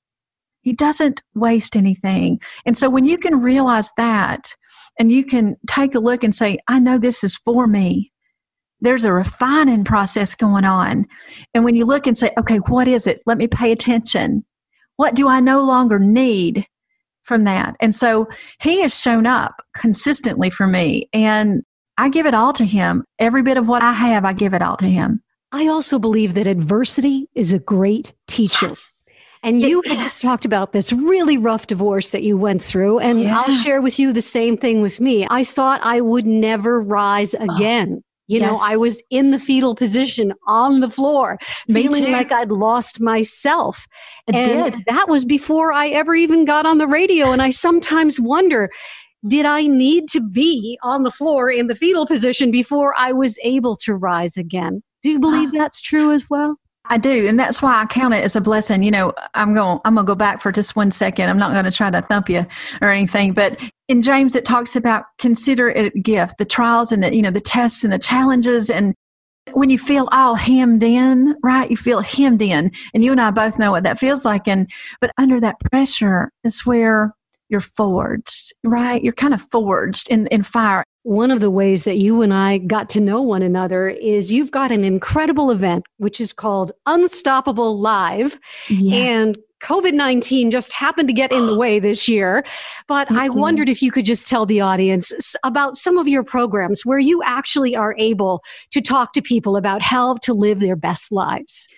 He 0.62 0.72
doesn't 0.72 1.22
waste 1.34 1.76
anything. 1.76 2.40
And 2.64 2.76
so 2.76 2.88
when 2.88 3.04
you 3.04 3.18
can 3.18 3.40
realize 3.40 3.90
that 3.96 4.54
and 4.98 5.12
you 5.12 5.24
can 5.24 5.56
take 5.66 5.94
a 5.94 6.00
look 6.00 6.24
and 6.24 6.34
say, 6.34 6.58
I 6.68 6.78
know 6.78 6.98
this 6.98 7.22
is 7.22 7.36
for 7.36 7.66
me, 7.66 8.12
there's 8.80 9.04
a 9.04 9.12
refining 9.12 9.84
process 9.84 10.34
going 10.34 10.64
on. 10.64 11.06
And 11.52 11.64
when 11.64 11.74
you 11.74 11.84
look 11.84 12.06
and 12.06 12.16
say, 12.16 12.30
okay, 12.38 12.58
what 12.58 12.88
is 12.88 13.06
it? 13.06 13.22
Let 13.26 13.38
me 13.38 13.46
pay 13.46 13.72
attention. 13.72 14.44
What 14.96 15.14
do 15.14 15.28
I 15.28 15.40
no 15.40 15.62
longer 15.62 15.98
need 15.98 16.66
from 17.22 17.44
that? 17.44 17.76
And 17.80 17.94
so 17.94 18.28
he 18.60 18.80
has 18.82 18.98
shown 18.98 19.26
up 19.26 19.62
consistently 19.74 20.50
for 20.50 20.66
me. 20.66 21.08
And 21.12 21.62
I 21.96 22.08
give 22.08 22.26
it 22.26 22.34
all 22.34 22.52
to 22.54 22.64
him. 22.64 23.04
Every 23.18 23.42
bit 23.42 23.56
of 23.56 23.68
what 23.68 23.82
I 23.82 23.92
have, 23.92 24.24
I 24.24 24.32
give 24.32 24.54
it 24.54 24.62
all 24.62 24.76
to 24.78 24.86
him. 24.86 25.22
I 25.52 25.68
also 25.68 25.98
believe 25.98 26.34
that 26.34 26.46
adversity 26.46 27.28
is 27.34 27.52
a 27.52 27.58
great 27.58 28.12
teacher. 28.26 28.66
Yes. 28.66 28.94
And 29.44 29.60
you 29.60 29.82
yes. 29.84 30.20
have 30.20 30.30
talked 30.30 30.44
about 30.46 30.72
this 30.72 30.92
really 30.92 31.36
rough 31.36 31.66
divorce 31.66 32.10
that 32.10 32.22
you 32.22 32.36
went 32.36 32.62
through. 32.62 32.98
And 32.98 33.20
yeah. 33.20 33.40
I'll 33.40 33.54
share 33.54 33.82
with 33.82 33.98
you 33.98 34.12
the 34.12 34.22
same 34.22 34.56
thing 34.56 34.80
with 34.80 35.00
me. 35.00 35.26
I 35.28 35.44
thought 35.44 35.80
I 35.82 36.00
would 36.00 36.26
never 36.26 36.80
rise 36.80 37.34
again. 37.34 38.02
You 38.26 38.40
yes. 38.40 38.52
know, 38.52 38.60
I 38.64 38.76
was 38.76 39.02
in 39.10 39.32
the 39.32 39.38
fetal 39.38 39.74
position 39.74 40.32
on 40.46 40.80
the 40.80 40.90
floor, 40.90 41.38
Me 41.68 41.82
feeling 41.82 42.04
too. 42.06 42.12
like 42.12 42.32
I'd 42.32 42.50
lost 42.50 43.00
myself. 43.00 43.86
It 44.26 44.34
and 44.34 44.72
did. 44.72 44.84
that 44.86 45.08
was 45.08 45.24
before 45.26 45.72
I 45.72 45.88
ever 45.88 46.14
even 46.14 46.44
got 46.44 46.64
on 46.64 46.78
the 46.78 46.86
radio. 46.86 47.32
And 47.32 47.42
I 47.42 47.50
sometimes 47.50 48.18
wonder, 48.18 48.70
did 49.26 49.44
I 49.44 49.66
need 49.66 50.08
to 50.10 50.20
be 50.20 50.78
on 50.82 51.02
the 51.02 51.10
floor 51.10 51.50
in 51.50 51.66
the 51.66 51.74
fetal 51.74 52.06
position 52.06 52.50
before 52.50 52.94
I 52.96 53.12
was 53.12 53.38
able 53.42 53.76
to 53.76 53.94
rise 53.94 54.36
again? 54.36 54.82
Do 55.02 55.10
you 55.10 55.20
believe 55.20 55.50
ah. 55.54 55.58
that's 55.58 55.82
true 55.82 56.12
as 56.12 56.30
well? 56.30 56.56
I 56.86 56.98
do, 56.98 57.26
and 57.26 57.38
that's 57.38 57.62
why 57.62 57.80
I 57.80 57.86
count 57.86 58.12
it 58.12 58.22
as 58.22 58.36
a 58.36 58.40
blessing. 58.40 58.82
You 58.82 58.90
know, 58.90 59.14
I'm 59.32 59.54
going. 59.54 59.80
I'm 59.84 59.94
going 59.94 60.04
to 60.04 60.10
go 60.10 60.14
back 60.14 60.42
for 60.42 60.52
just 60.52 60.76
one 60.76 60.90
second. 60.90 61.30
I'm 61.30 61.38
not 61.38 61.52
going 61.52 61.64
to 61.64 61.70
try 61.70 61.90
to 61.90 62.02
thump 62.02 62.28
you 62.28 62.44
or 62.82 62.90
anything, 62.90 63.32
but 63.32 63.58
in 63.88 64.02
James, 64.02 64.34
it 64.34 64.44
talks 64.44 64.76
about 64.76 65.04
consider 65.18 65.70
it 65.70 65.94
a 65.94 65.98
gift, 65.98 66.36
the 66.36 66.44
trials 66.44 66.92
and 66.92 67.02
the 67.02 67.14
you 67.14 67.22
know 67.22 67.30
the 67.30 67.40
tests 67.40 67.84
and 67.84 67.92
the 67.92 67.98
challenges, 67.98 68.68
and 68.68 68.94
when 69.52 69.70
you 69.70 69.78
feel 69.78 70.08
all 70.12 70.34
hemmed 70.34 70.82
in, 70.82 71.36
right? 71.42 71.70
You 71.70 71.76
feel 71.78 72.00
hemmed 72.00 72.42
in, 72.42 72.70
and 72.92 73.02
you 73.02 73.12
and 73.12 73.20
I 73.20 73.30
both 73.30 73.58
know 73.58 73.70
what 73.70 73.84
that 73.84 73.98
feels 73.98 74.26
like. 74.26 74.46
And 74.46 74.70
but 75.00 75.10
under 75.16 75.40
that 75.40 75.60
pressure 75.60 76.30
is 76.44 76.66
where 76.66 77.14
you're 77.48 77.60
forged, 77.60 78.52
right? 78.62 79.02
You're 79.02 79.14
kind 79.14 79.32
of 79.32 79.40
forged 79.50 80.10
in 80.10 80.26
in 80.26 80.42
fire 80.42 80.84
one 81.04 81.30
of 81.30 81.40
the 81.40 81.50
ways 81.50 81.84
that 81.84 81.98
you 81.98 82.22
and 82.22 82.32
I 82.32 82.58
got 82.58 82.88
to 82.90 83.00
know 83.00 83.20
one 83.20 83.42
another 83.42 83.90
is 83.90 84.32
you've 84.32 84.50
got 84.50 84.70
an 84.70 84.84
incredible 84.84 85.50
event, 85.50 85.84
which 85.98 86.18
is 86.18 86.32
called 86.32 86.72
Unstoppable 86.86 87.78
Live. 87.78 88.40
Yeah. 88.70 88.96
And 88.96 89.38
COVID 89.62 89.92
19 89.92 90.50
just 90.50 90.72
happened 90.72 91.08
to 91.08 91.14
get 91.14 91.30
in 91.30 91.46
the 91.46 91.58
way 91.58 91.78
this 91.78 92.08
year. 92.08 92.42
But 92.88 93.10
I 93.10 93.28
mm-hmm. 93.28 93.38
wondered 93.38 93.68
if 93.68 93.82
you 93.82 93.92
could 93.92 94.06
just 94.06 94.28
tell 94.28 94.46
the 94.46 94.62
audience 94.62 95.36
about 95.44 95.76
some 95.76 95.98
of 95.98 96.08
your 96.08 96.24
programs 96.24 96.86
where 96.86 96.98
you 96.98 97.22
actually 97.22 97.76
are 97.76 97.94
able 97.98 98.42
to 98.70 98.80
talk 98.80 99.12
to 99.12 99.20
people 99.20 99.58
about 99.58 99.82
how 99.82 100.16
to 100.22 100.32
live 100.32 100.60
their 100.60 100.76
best 100.76 101.12
lives. 101.12 101.68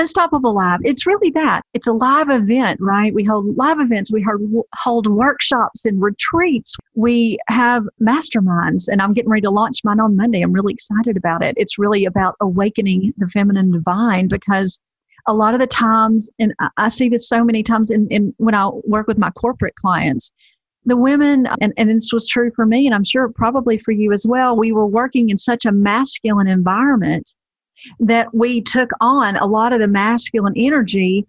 Unstoppable 0.00 0.54
Live. 0.54 0.80
It's 0.82 1.06
really 1.06 1.28
that. 1.32 1.60
It's 1.74 1.86
a 1.86 1.92
live 1.92 2.30
event, 2.30 2.80
right? 2.80 3.12
We 3.12 3.22
hold 3.22 3.54
live 3.58 3.78
events. 3.80 4.10
We 4.10 4.24
hold 4.74 5.06
workshops 5.06 5.84
and 5.84 6.00
retreats. 6.00 6.74
We 6.94 7.38
have 7.48 7.84
masterminds, 8.00 8.88
and 8.88 9.02
I'm 9.02 9.12
getting 9.12 9.28
ready 9.28 9.42
to 9.42 9.50
launch 9.50 9.80
mine 9.84 10.00
on 10.00 10.16
Monday. 10.16 10.40
I'm 10.40 10.54
really 10.54 10.72
excited 10.72 11.18
about 11.18 11.44
it. 11.44 11.54
It's 11.58 11.78
really 11.78 12.06
about 12.06 12.36
awakening 12.40 13.12
the 13.18 13.26
feminine 13.26 13.72
divine 13.72 14.26
because 14.28 14.80
a 15.26 15.34
lot 15.34 15.52
of 15.52 15.60
the 15.60 15.66
times, 15.66 16.30
and 16.38 16.54
I 16.78 16.88
see 16.88 17.10
this 17.10 17.28
so 17.28 17.44
many 17.44 17.62
times 17.62 17.90
in, 17.90 18.08
in 18.08 18.32
when 18.38 18.54
I 18.54 18.70
work 18.84 19.06
with 19.06 19.18
my 19.18 19.30
corporate 19.32 19.74
clients, 19.74 20.32
the 20.86 20.96
women, 20.96 21.46
and, 21.60 21.74
and 21.76 21.90
this 21.90 22.08
was 22.10 22.26
true 22.26 22.50
for 22.56 22.64
me, 22.64 22.86
and 22.86 22.94
I'm 22.94 23.04
sure 23.04 23.28
probably 23.28 23.76
for 23.76 23.92
you 23.92 24.12
as 24.12 24.24
well, 24.26 24.56
we 24.56 24.72
were 24.72 24.86
working 24.86 25.28
in 25.28 25.36
such 25.36 25.66
a 25.66 25.72
masculine 25.72 26.48
environment 26.48 27.34
that 27.98 28.32
we 28.34 28.60
took 28.60 28.90
on 29.00 29.36
a 29.36 29.46
lot 29.46 29.72
of 29.72 29.80
the 29.80 29.88
masculine 29.88 30.54
energy 30.56 31.26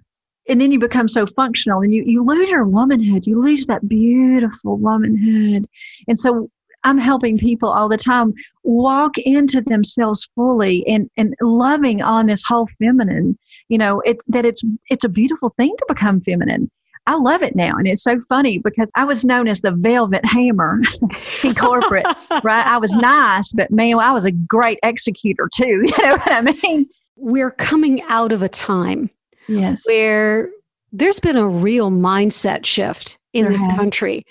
and 0.49 0.59
then 0.59 0.71
you 0.71 0.79
become 0.79 1.07
so 1.07 1.25
functional 1.25 1.81
and 1.81 1.93
you, 1.93 2.03
you 2.03 2.23
lose 2.23 2.49
your 2.49 2.65
womanhood. 2.65 3.27
You 3.27 3.41
lose 3.41 3.67
that 3.67 3.87
beautiful 3.87 4.77
womanhood. 4.77 5.67
And 6.07 6.19
so 6.19 6.49
i'm 6.83 6.97
helping 6.97 7.37
people 7.37 7.69
all 7.69 7.87
the 7.87 7.97
time 7.97 8.33
walk 8.63 9.17
into 9.19 9.61
themselves 9.61 10.27
fully 10.35 10.85
and 10.87 11.09
and 11.17 11.35
loving 11.41 12.01
on 12.01 12.25
this 12.25 12.43
whole 12.43 12.67
feminine 12.79 13.37
you 13.69 13.77
know 13.77 14.01
it 14.01 14.17
that 14.27 14.45
it's 14.45 14.63
it's 14.89 15.05
a 15.05 15.09
beautiful 15.09 15.53
thing 15.57 15.75
to 15.77 15.85
become 15.87 16.21
feminine 16.21 16.69
I 17.07 17.15
love 17.15 17.41
it 17.41 17.55
now. 17.55 17.75
And 17.77 17.87
it's 17.87 18.03
so 18.03 18.19
funny 18.29 18.59
because 18.59 18.91
I 18.95 19.05
was 19.05 19.25
known 19.25 19.47
as 19.47 19.61
the 19.61 19.71
velvet 19.71 20.23
hammer 20.23 20.79
in 21.43 21.55
corporate, 21.55 22.05
right? 22.43 22.65
I 22.65 22.77
was 22.77 22.93
nice, 22.93 23.51
but 23.53 23.71
man, 23.71 23.99
I 23.99 24.11
was 24.11 24.25
a 24.25 24.31
great 24.31 24.79
executor 24.83 25.49
too. 25.53 25.85
You 25.97 26.03
know 26.03 26.17
what 26.17 26.31
I 26.31 26.41
mean? 26.41 26.85
We're 27.15 27.51
coming 27.51 28.01
out 28.03 28.31
of 28.31 28.43
a 28.43 28.49
time 28.49 29.09
yes. 29.47 29.81
where 29.85 30.49
there's 30.91 31.19
been 31.19 31.37
a 31.37 31.47
real 31.47 31.91
mindset 31.91 32.65
shift 32.65 33.17
in 33.33 33.43
there 33.43 33.53
this 33.53 33.65
has. 33.65 33.77
country. 33.77 34.25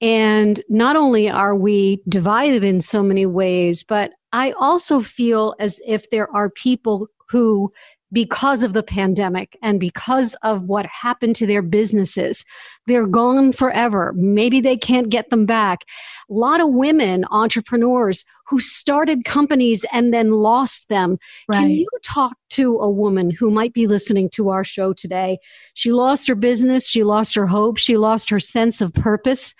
And 0.00 0.60
not 0.68 0.96
only 0.96 1.30
are 1.30 1.56
we 1.56 2.00
divided 2.08 2.64
in 2.64 2.80
so 2.80 3.02
many 3.02 3.24
ways, 3.26 3.82
but 3.82 4.12
I 4.32 4.52
also 4.52 5.00
feel 5.00 5.54
as 5.58 5.80
if 5.86 6.10
there 6.10 6.30
are 6.34 6.50
people 6.50 7.08
who 7.28 7.72
because 8.12 8.62
of 8.62 8.72
the 8.72 8.82
pandemic 8.82 9.58
and 9.62 9.80
because 9.80 10.36
of 10.42 10.62
what 10.68 10.86
happened 10.86 11.36
to 11.36 11.46
their 11.46 11.62
businesses. 11.62 12.44
They're 12.86 13.06
gone 13.06 13.52
forever. 13.52 14.12
Maybe 14.16 14.60
they 14.60 14.76
can't 14.76 15.08
get 15.08 15.30
them 15.30 15.44
back. 15.44 15.84
A 16.30 16.32
lot 16.32 16.60
of 16.60 16.70
women 16.70 17.24
entrepreneurs 17.30 18.24
who 18.46 18.60
started 18.60 19.24
companies 19.24 19.84
and 19.92 20.14
then 20.14 20.30
lost 20.30 20.88
them. 20.88 21.18
Right. 21.48 21.60
Can 21.60 21.70
you 21.70 21.88
talk 22.04 22.36
to 22.50 22.76
a 22.76 22.90
woman 22.90 23.30
who 23.30 23.50
might 23.50 23.72
be 23.72 23.88
listening 23.88 24.30
to 24.30 24.50
our 24.50 24.62
show 24.62 24.92
today? 24.92 25.38
She 25.74 25.90
lost 25.90 26.28
her 26.28 26.36
business, 26.36 26.88
she 26.88 27.02
lost 27.02 27.34
her 27.34 27.46
hope, 27.46 27.76
she 27.76 27.96
lost 27.96 28.30
her 28.30 28.38
sense 28.38 28.80
of 28.80 28.94
purpose. 28.94 29.54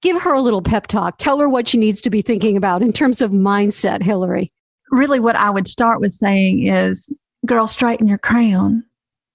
Give 0.00 0.20
her 0.22 0.32
a 0.32 0.40
little 0.40 0.62
pep 0.62 0.86
talk. 0.86 1.18
Tell 1.18 1.38
her 1.40 1.48
what 1.48 1.68
she 1.68 1.78
needs 1.78 2.00
to 2.02 2.10
be 2.10 2.22
thinking 2.22 2.56
about 2.56 2.82
in 2.82 2.92
terms 2.92 3.20
of 3.20 3.32
mindset, 3.32 4.02
Hilary. 4.02 4.52
Really, 4.90 5.20
what 5.20 5.36
I 5.36 5.50
would 5.50 5.66
start 5.66 6.00
with 6.00 6.12
saying 6.12 6.68
is 6.68 7.12
girl, 7.46 7.66
straighten 7.66 8.06
your 8.06 8.18
crown. 8.18 8.84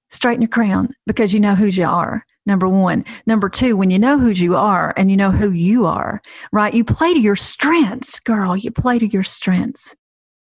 Straighten 0.09 0.41
your 0.41 0.49
crown 0.49 0.93
because 1.07 1.33
you 1.33 1.39
know 1.39 1.55
who 1.55 1.67
you 1.67 1.85
are. 1.85 2.25
Number 2.45 2.67
one. 2.67 3.05
Number 3.25 3.49
two, 3.49 3.77
when 3.77 3.91
you 3.91 3.99
know 3.99 4.17
who 4.17 4.29
you 4.29 4.57
are 4.57 4.93
and 4.97 5.09
you 5.11 5.17
know 5.17 5.31
who 5.31 5.51
you 5.51 5.85
are, 5.85 6.21
right? 6.51 6.73
You 6.73 6.83
play 6.83 7.13
to 7.13 7.19
your 7.19 7.35
strengths, 7.35 8.19
girl. 8.19 8.57
You 8.57 8.71
play 8.71 8.99
to 8.99 9.07
your 9.07 9.23
strengths. 9.23 9.95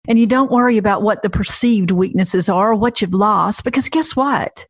And 0.08 0.18
you 0.18 0.26
don't 0.26 0.52
worry 0.52 0.78
about 0.78 1.04
what 1.04 1.24
the 1.24 1.30
perceived 1.30 1.92
weaknesses 1.92 2.50
are 2.50 2.74
what 2.74 3.02
you've 3.02 3.14
lost 3.14 3.64
because 3.64 3.90
guess 3.90 4.16
what? 4.16 4.66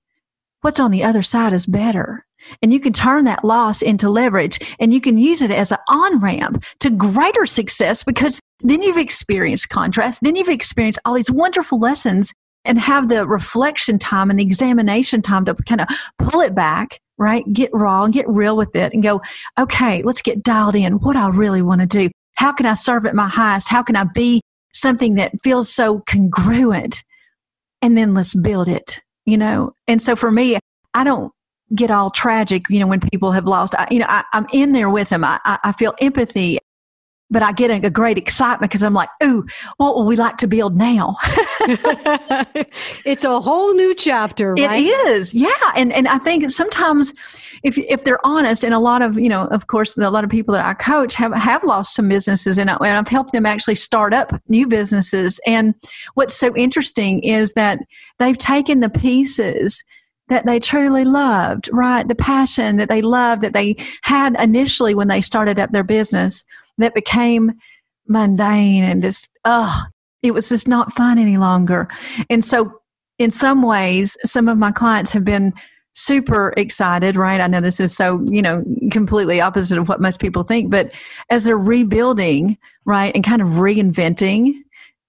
What's 0.62 0.80
on 0.80 0.92
the 0.92 1.04
other 1.04 1.22
side 1.22 1.54
is 1.54 1.66
better. 1.66 2.26
And 2.62 2.74
you 2.74 2.80
can 2.80 2.94
turn 2.94 3.26
that 3.26 3.46
loss 3.46 3.82
into 3.82 4.10
leverage 4.10 4.76
and 4.80 4.94
you 4.94 5.00
can 5.00 5.18
use 5.18 5.42
it 5.42 5.52
as 5.52 5.72
an 5.72 5.78
on 5.88 6.20
ramp 6.20 6.64
to 6.80 6.90
greater 6.90 7.46
success 7.46 8.04
because 8.04 8.40
then 8.62 8.82
you've 8.82 8.98
experienced 8.98 9.70
contrast. 9.70 10.22
Then 10.24 10.36
you've 10.36 10.50
experienced 10.50 11.00
all 11.06 11.14
these 11.14 11.32
wonderful 11.32 11.80
lessons 11.80 12.34
and 12.70 12.80
have 12.80 13.10
the 13.10 13.28
reflection 13.28 14.00
time 14.00 14.30
and 14.30 14.40
the 14.40 14.44
examination 14.44 15.22
time 15.22 15.44
to 15.44 15.54
kind 15.54 15.82
of 15.82 15.88
pull 16.18 16.40
it 16.40 16.56
back 16.56 17.02
right? 17.22 17.44
Get 17.52 17.70
raw 17.74 18.06
and 18.06 18.14
get 18.14 18.30
real 18.30 18.56
with 18.56 18.74
it 18.78 18.94
and 18.94 19.04
go 19.04 19.22
okay 19.60 20.02
let's 20.04 20.22
get 20.22 20.42
dialed 20.42 20.76
in. 20.76 20.94
What 21.00 21.18
i 21.18 21.28
really 21.28 21.62
want 21.62 21.82
to 21.82 21.88
do? 21.88 22.10
How 22.36 22.54
can 22.54 22.66
i 22.66 22.76
serve 22.76 23.06
at 23.06 23.14
my 23.14 23.28
highest? 23.28 23.68
How 23.68 23.84
can 23.84 23.98
i 23.98 24.06
be 24.06 24.42
something 24.74 25.16
that 25.16 25.34
feels 25.44 25.70
so 25.70 26.00
congruent? 26.08 27.04
And 27.82 27.98
then 27.98 28.14
let's 28.14 28.34
build 28.34 28.70
it 28.70 29.02
you 29.26 29.38
know? 29.38 29.74
And 29.88 30.02
so 30.02 30.16
for 30.16 30.32
me 30.32 30.58
i 30.94 31.04
don't 31.04 31.32
get 31.76 31.92
all 31.92 32.10
tragic 32.10 32.64
you 32.70 32.80
know 32.80 32.88
when 32.88 33.00
people 33.00 33.32
have 33.32 33.46
lost 33.46 33.76
I, 33.78 33.88
you 33.92 34.00
know 34.00 34.08
I, 34.10 34.24
am 34.34 34.48
in 34.52 34.72
there 34.72 34.90
with 34.90 35.10
them. 35.10 35.24
I, 35.24 35.40
I 35.46 35.72
feel 35.74 35.94
empathy 36.02 36.58
but 37.32 37.44
I 37.44 37.52
get 37.52 37.72
a, 37.72 37.90
great 37.90 38.18
excitement 38.18 38.72
because 38.72 38.84
I'm 38.84 38.94
like, 38.94 39.10
ooh, 39.24 39.46
what 39.78 39.96
will 39.96 40.06
we 40.06 40.16
like 40.16 40.38
to 40.38 40.48
build 40.48 40.76
now? 40.76 41.16
it's 43.06 43.24
a 43.24 43.40
whole 43.40 43.74
new 43.74 43.94
chapter, 43.96 44.54
right? 44.54 44.80
It 44.80 45.08
is, 45.08 45.34
yeah. 45.34 45.50
And 45.76 45.92
and 45.92 46.08
I 46.08 46.18
think 46.20 46.50
sometimes 46.50 47.14
if 47.64 47.78
if 47.78 48.04
they're 48.04 48.26
honest, 48.26 48.64
and 48.64 48.74
a 48.74 48.80
lot 48.80 49.02
of 49.02 49.18
you 49.18 49.30
know, 49.30 49.46
of 49.46 49.68
course, 49.68 49.98
a 49.98 50.10
lot 50.10 50.24
of 50.24 50.30
people 50.30 50.54
that 50.54 50.66
I 50.66 50.74
coach 50.74 51.16
have 51.16 51.34
have 51.34 51.64
lost 51.64 51.96
some 51.96 52.10
businesses, 52.10 52.58
and, 52.58 52.70
I, 52.70 52.76
and 52.76 52.98
I've 52.98 53.08
helped 53.08 53.34
them 53.34 53.46
actually 53.46 53.76
start 53.76 54.14
up 54.14 54.32
new 54.48 54.68
businesses. 54.68 55.40
And 55.46 55.76
what's 56.14 56.36
so 56.36 56.56
interesting 56.56 57.20
is 57.24 57.54
that 57.54 57.80
they've 58.18 58.38
taken 58.38 58.80
the 58.80 58.90
pieces 58.90 59.84
that 60.30 60.46
they 60.46 60.60
truly 60.60 61.06
loved, 61.06 61.70
right? 61.74 62.08
The 62.08 62.16
passion 62.16 62.78
that 62.78 62.88
they 62.88 63.02
loved 63.02 63.42
that 63.42 63.54
they 63.54 63.76
had 64.04 64.40
initially 64.40 64.96
when 64.96 65.08
they 65.08 65.22
started 65.22 65.60
up 65.60 65.72
their 65.72 65.84
business 65.84 66.46
that 66.80 66.96
became 66.96 67.54
mundane 68.08 68.84
and 68.84 69.02
just, 69.02 69.30
oh, 69.46 69.84
it 70.24 70.34
was 70.34 70.50
just 70.50 70.68
not 70.68 70.94
fun 70.94 71.18
any 71.18 71.38
longer. 71.38 71.88
And 72.30 72.44
so, 72.44 72.82
in 73.18 73.32
some 73.32 73.62
ways, 73.62 74.18
some 74.26 74.48
of 74.48 74.58
my 74.58 74.72
clients 74.72 75.12
have 75.12 75.26
been 75.26 75.54
super 75.94 76.54
excited, 76.56 77.18
right? 77.18 77.42
I 77.42 77.48
know 77.48 77.60
this 77.60 77.80
is 77.80 77.96
so, 77.96 78.26
you 78.30 78.42
know, 78.42 78.64
completely 78.92 79.42
opposite 79.42 79.78
of 79.78 79.90
what 79.90 80.00
most 80.00 80.20
people 80.20 80.44
think, 80.44 80.72
but 80.72 80.92
as 81.30 81.44
they're 81.44 81.58
rebuilding, 81.58 82.58
right, 82.86 83.14
and 83.14 83.24
kind 83.24 83.42
of 83.42 83.50
reinventing, 83.50 84.54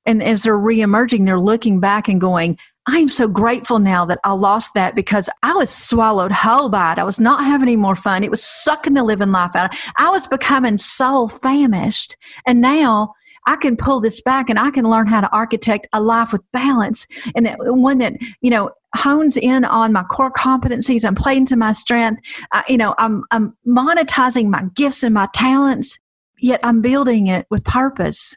and 0.07 0.23
as 0.23 0.43
they're 0.43 0.59
reemerging, 0.59 1.27
they're 1.27 1.39
looking 1.39 1.79
back 1.79 2.09
and 2.09 2.21
going, 2.21 2.59
I'm 2.87 3.09
so 3.09 3.29
grateful 3.29 3.79
now 3.79 4.05
that 4.07 4.21
I 4.25 4.33
lost 4.33 4.75
that 4.75 4.95
because 4.95 5.29
I 5.43 5.53
was 5.53 5.71
swallowed 5.71 6.33
whole 6.33 6.69
by 6.69 6.93
it. 6.93 6.99
I 6.99 7.05
was 7.05 7.21
not 7.21 7.45
having 7.45 7.69
any 7.69 7.77
more 7.77 7.95
fun. 7.95 8.25
It 8.25 8.31
was 8.31 8.43
sucking 8.43 8.95
the 8.95 9.05
living 9.05 9.33
life 9.33 9.55
out. 9.55 9.77
I 9.99 10.11
was 10.11 10.27
becoming 10.27 10.77
soul 10.79 11.29
famished. 11.29 12.17
And 12.47 12.61
now 12.61 13.15
I 13.47 13.57
can 13.57 13.77
pull 13.77 14.01
this 14.01 14.21
back 14.21 14.49
and 14.51 14.59
I 14.59 14.71
can 14.71 14.89
learn 14.89 15.07
how 15.07 15.21
to 15.21 15.31
architect 15.31 15.89
a 15.93 16.01
life 16.01 16.33
with 16.33 16.43
balance 16.53 17.07
and 17.35 17.47
that, 17.47 17.59
one 17.61 17.99
that, 17.99 18.15
you 18.41 18.51
know, 18.51 18.71
hones 18.97 19.37
in 19.37 19.65
on 19.65 19.93
my 19.93 20.03
core 20.05 20.33
competencies. 20.33 21.05
I'm 21.05 21.15
playing 21.15 21.47
to 21.47 21.57
my 21.57 21.73
strength. 21.73 22.23
I, 22.53 22.65
you 22.69 22.77
know, 22.77 22.95
I'm, 22.99 23.25
I'm 23.31 23.57
monetizing 23.67 24.49
my 24.49 24.65
gifts 24.75 25.03
and 25.03 25.15
my 25.15 25.29
talents, 25.35 25.99
yet 26.39 26.61
I'm 26.63 26.81
building 26.81 27.27
it 27.27 27.47
with 27.51 27.65
purpose 27.65 28.37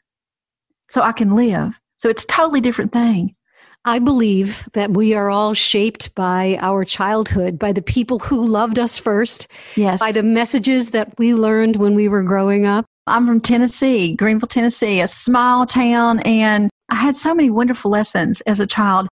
so 0.89 1.01
I 1.01 1.11
can 1.11 1.35
live. 1.35 1.79
So 1.97 2.09
it's 2.09 2.23
a 2.25 2.27
totally 2.27 2.61
different 2.61 2.91
thing. 2.91 3.35
I 3.85 3.99
believe 3.99 4.67
that 4.73 4.91
we 4.91 5.13
are 5.13 5.29
all 5.29 5.53
shaped 5.53 6.15
by 6.15 6.57
our 6.61 6.85
childhood, 6.85 7.59
by 7.59 7.73
the 7.73 7.81
people 7.81 8.19
who 8.19 8.47
loved 8.47 8.79
us 8.79 8.97
first, 8.97 9.47
yes, 9.75 9.99
by 9.99 10.11
the 10.11 10.23
messages 10.23 10.91
that 10.91 11.17
we 11.17 11.33
learned 11.33 11.75
when 11.75 11.93
we 11.93 12.07
were 12.07 12.23
growing 12.23 12.65
up. 12.65 12.85
I'm 13.07 13.27
from 13.27 13.41
Tennessee, 13.41 14.15
Greenville, 14.15 14.47
Tennessee, 14.47 15.01
a 15.01 15.07
small 15.07 15.65
town, 15.65 16.19
and 16.21 16.69
I 16.87 16.95
had 16.95 17.17
so 17.17 17.35
many 17.35 17.49
wonderful 17.49 17.91
lessons 17.91 18.39
as 18.41 18.61
a 18.61 18.67
child. 18.67 19.09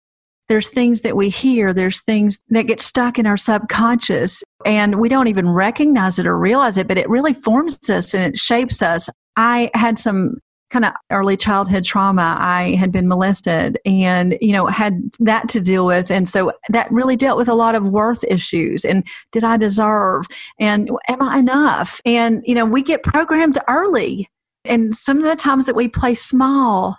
There's 0.48 0.68
things 0.68 1.00
that 1.00 1.16
we 1.16 1.28
hear, 1.28 1.72
there's 1.72 2.02
things 2.02 2.38
that 2.50 2.68
get 2.68 2.80
stuck 2.80 3.18
in 3.18 3.26
our 3.26 3.36
subconscious, 3.36 4.44
and 4.64 5.00
we 5.00 5.08
don't 5.08 5.28
even 5.28 5.48
recognize 5.48 6.20
it 6.20 6.26
or 6.26 6.38
realize 6.38 6.76
it, 6.76 6.86
but 6.86 6.98
it 6.98 7.08
really 7.08 7.34
forms 7.34 7.90
us 7.90 8.14
and 8.14 8.34
it 8.34 8.38
shapes 8.38 8.82
us. 8.82 9.10
I 9.36 9.70
had 9.74 9.98
some 9.98 10.38
kind 10.70 10.84
of 10.84 10.92
early 11.10 11.36
childhood 11.36 11.84
trauma. 11.84 12.36
I 12.38 12.76
had 12.76 12.92
been 12.92 13.08
molested 13.08 13.78
and, 13.84 14.38
you 14.40 14.52
know, 14.52 14.66
had 14.66 15.02
that 15.18 15.48
to 15.50 15.60
deal 15.60 15.84
with. 15.84 16.10
And 16.10 16.28
so 16.28 16.52
that 16.68 16.90
really 16.90 17.16
dealt 17.16 17.36
with 17.36 17.48
a 17.48 17.54
lot 17.54 17.74
of 17.74 17.88
worth 17.88 18.24
issues. 18.24 18.84
And 18.84 19.06
did 19.32 19.44
I 19.44 19.56
deserve? 19.56 20.26
And 20.58 20.90
am 21.08 21.20
I 21.20 21.38
enough? 21.38 22.00
And, 22.04 22.42
you 22.46 22.54
know, 22.54 22.64
we 22.64 22.82
get 22.82 23.02
programmed 23.02 23.58
early. 23.68 24.30
And 24.64 24.94
some 24.94 25.18
of 25.18 25.24
the 25.24 25.36
times 25.36 25.66
that 25.66 25.76
we 25.76 25.88
play 25.88 26.14
small 26.14 26.96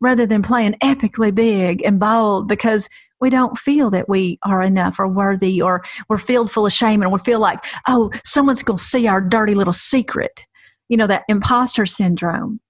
rather 0.00 0.26
than 0.26 0.42
playing 0.42 0.74
epically 0.82 1.34
big 1.34 1.82
and 1.84 2.00
bold 2.00 2.48
because 2.48 2.88
we 3.20 3.30
don't 3.30 3.56
feel 3.56 3.88
that 3.90 4.08
we 4.08 4.36
are 4.42 4.60
enough 4.60 4.98
or 4.98 5.06
worthy 5.06 5.62
or 5.62 5.84
we're 6.08 6.18
filled 6.18 6.50
full 6.50 6.66
of 6.66 6.72
shame 6.72 7.02
and 7.02 7.12
we 7.12 7.20
feel 7.20 7.38
like, 7.38 7.64
oh, 7.86 8.10
someone's 8.24 8.64
going 8.64 8.78
to 8.78 8.82
see 8.82 9.06
our 9.06 9.20
dirty 9.20 9.54
little 9.54 9.72
secret. 9.72 10.44
You 10.88 10.96
know, 10.96 11.06
that 11.06 11.22
imposter 11.28 11.86
syndrome. 11.86 12.60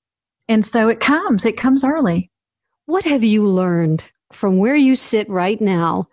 And 0.53 0.67
so 0.67 0.89
it 0.89 1.01
comes, 1.01 1.47
it 1.47 1.57
comes 1.57 1.83
early. 1.83 2.31
What 2.85 3.05
have 3.05 3.25
you 3.25 3.49
learned 3.49 4.05
from 4.35 4.59
where 4.59 4.77
you 4.77 4.95
sit 4.95 5.27
right 5.31 5.59
now 5.59 6.11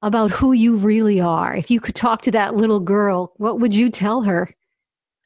about 0.00 0.30
who 0.30 0.54
you 0.54 0.76
really 0.76 1.20
are? 1.20 1.54
If 1.54 1.70
you 1.70 1.78
could 1.78 1.94
talk 1.94 2.22
to 2.22 2.30
that 2.30 2.56
little 2.56 2.80
girl, 2.80 3.34
what 3.36 3.60
would 3.60 3.74
you 3.74 3.90
tell 3.90 4.22
her? 4.22 4.48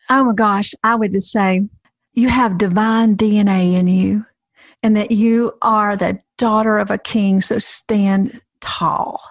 Oh 0.09 0.25
my 0.25 0.35
gosh, 0.35 0.75
I 0.83 0.97
would 0.97 1.13
just 1.13 1.31
say, 1.31 1.69
you 2.15 2.29
have 2.29 2.59
divine 2.59 3.17
DNA 3.17 3.75
in 3.75 3.87
you, 3.87 4.27
and 4.83 4.97
that 4.97 5.13
you 5.13 5.53
are 5.63 5.97
the 5.97 6.19
daughter 6.37 6.77
of 6.79 6.91
a 6.91 6.99
king, 6.99 7.41
so 7.41 7.61
stand 7.61 8.43
tall. 8.61 9.23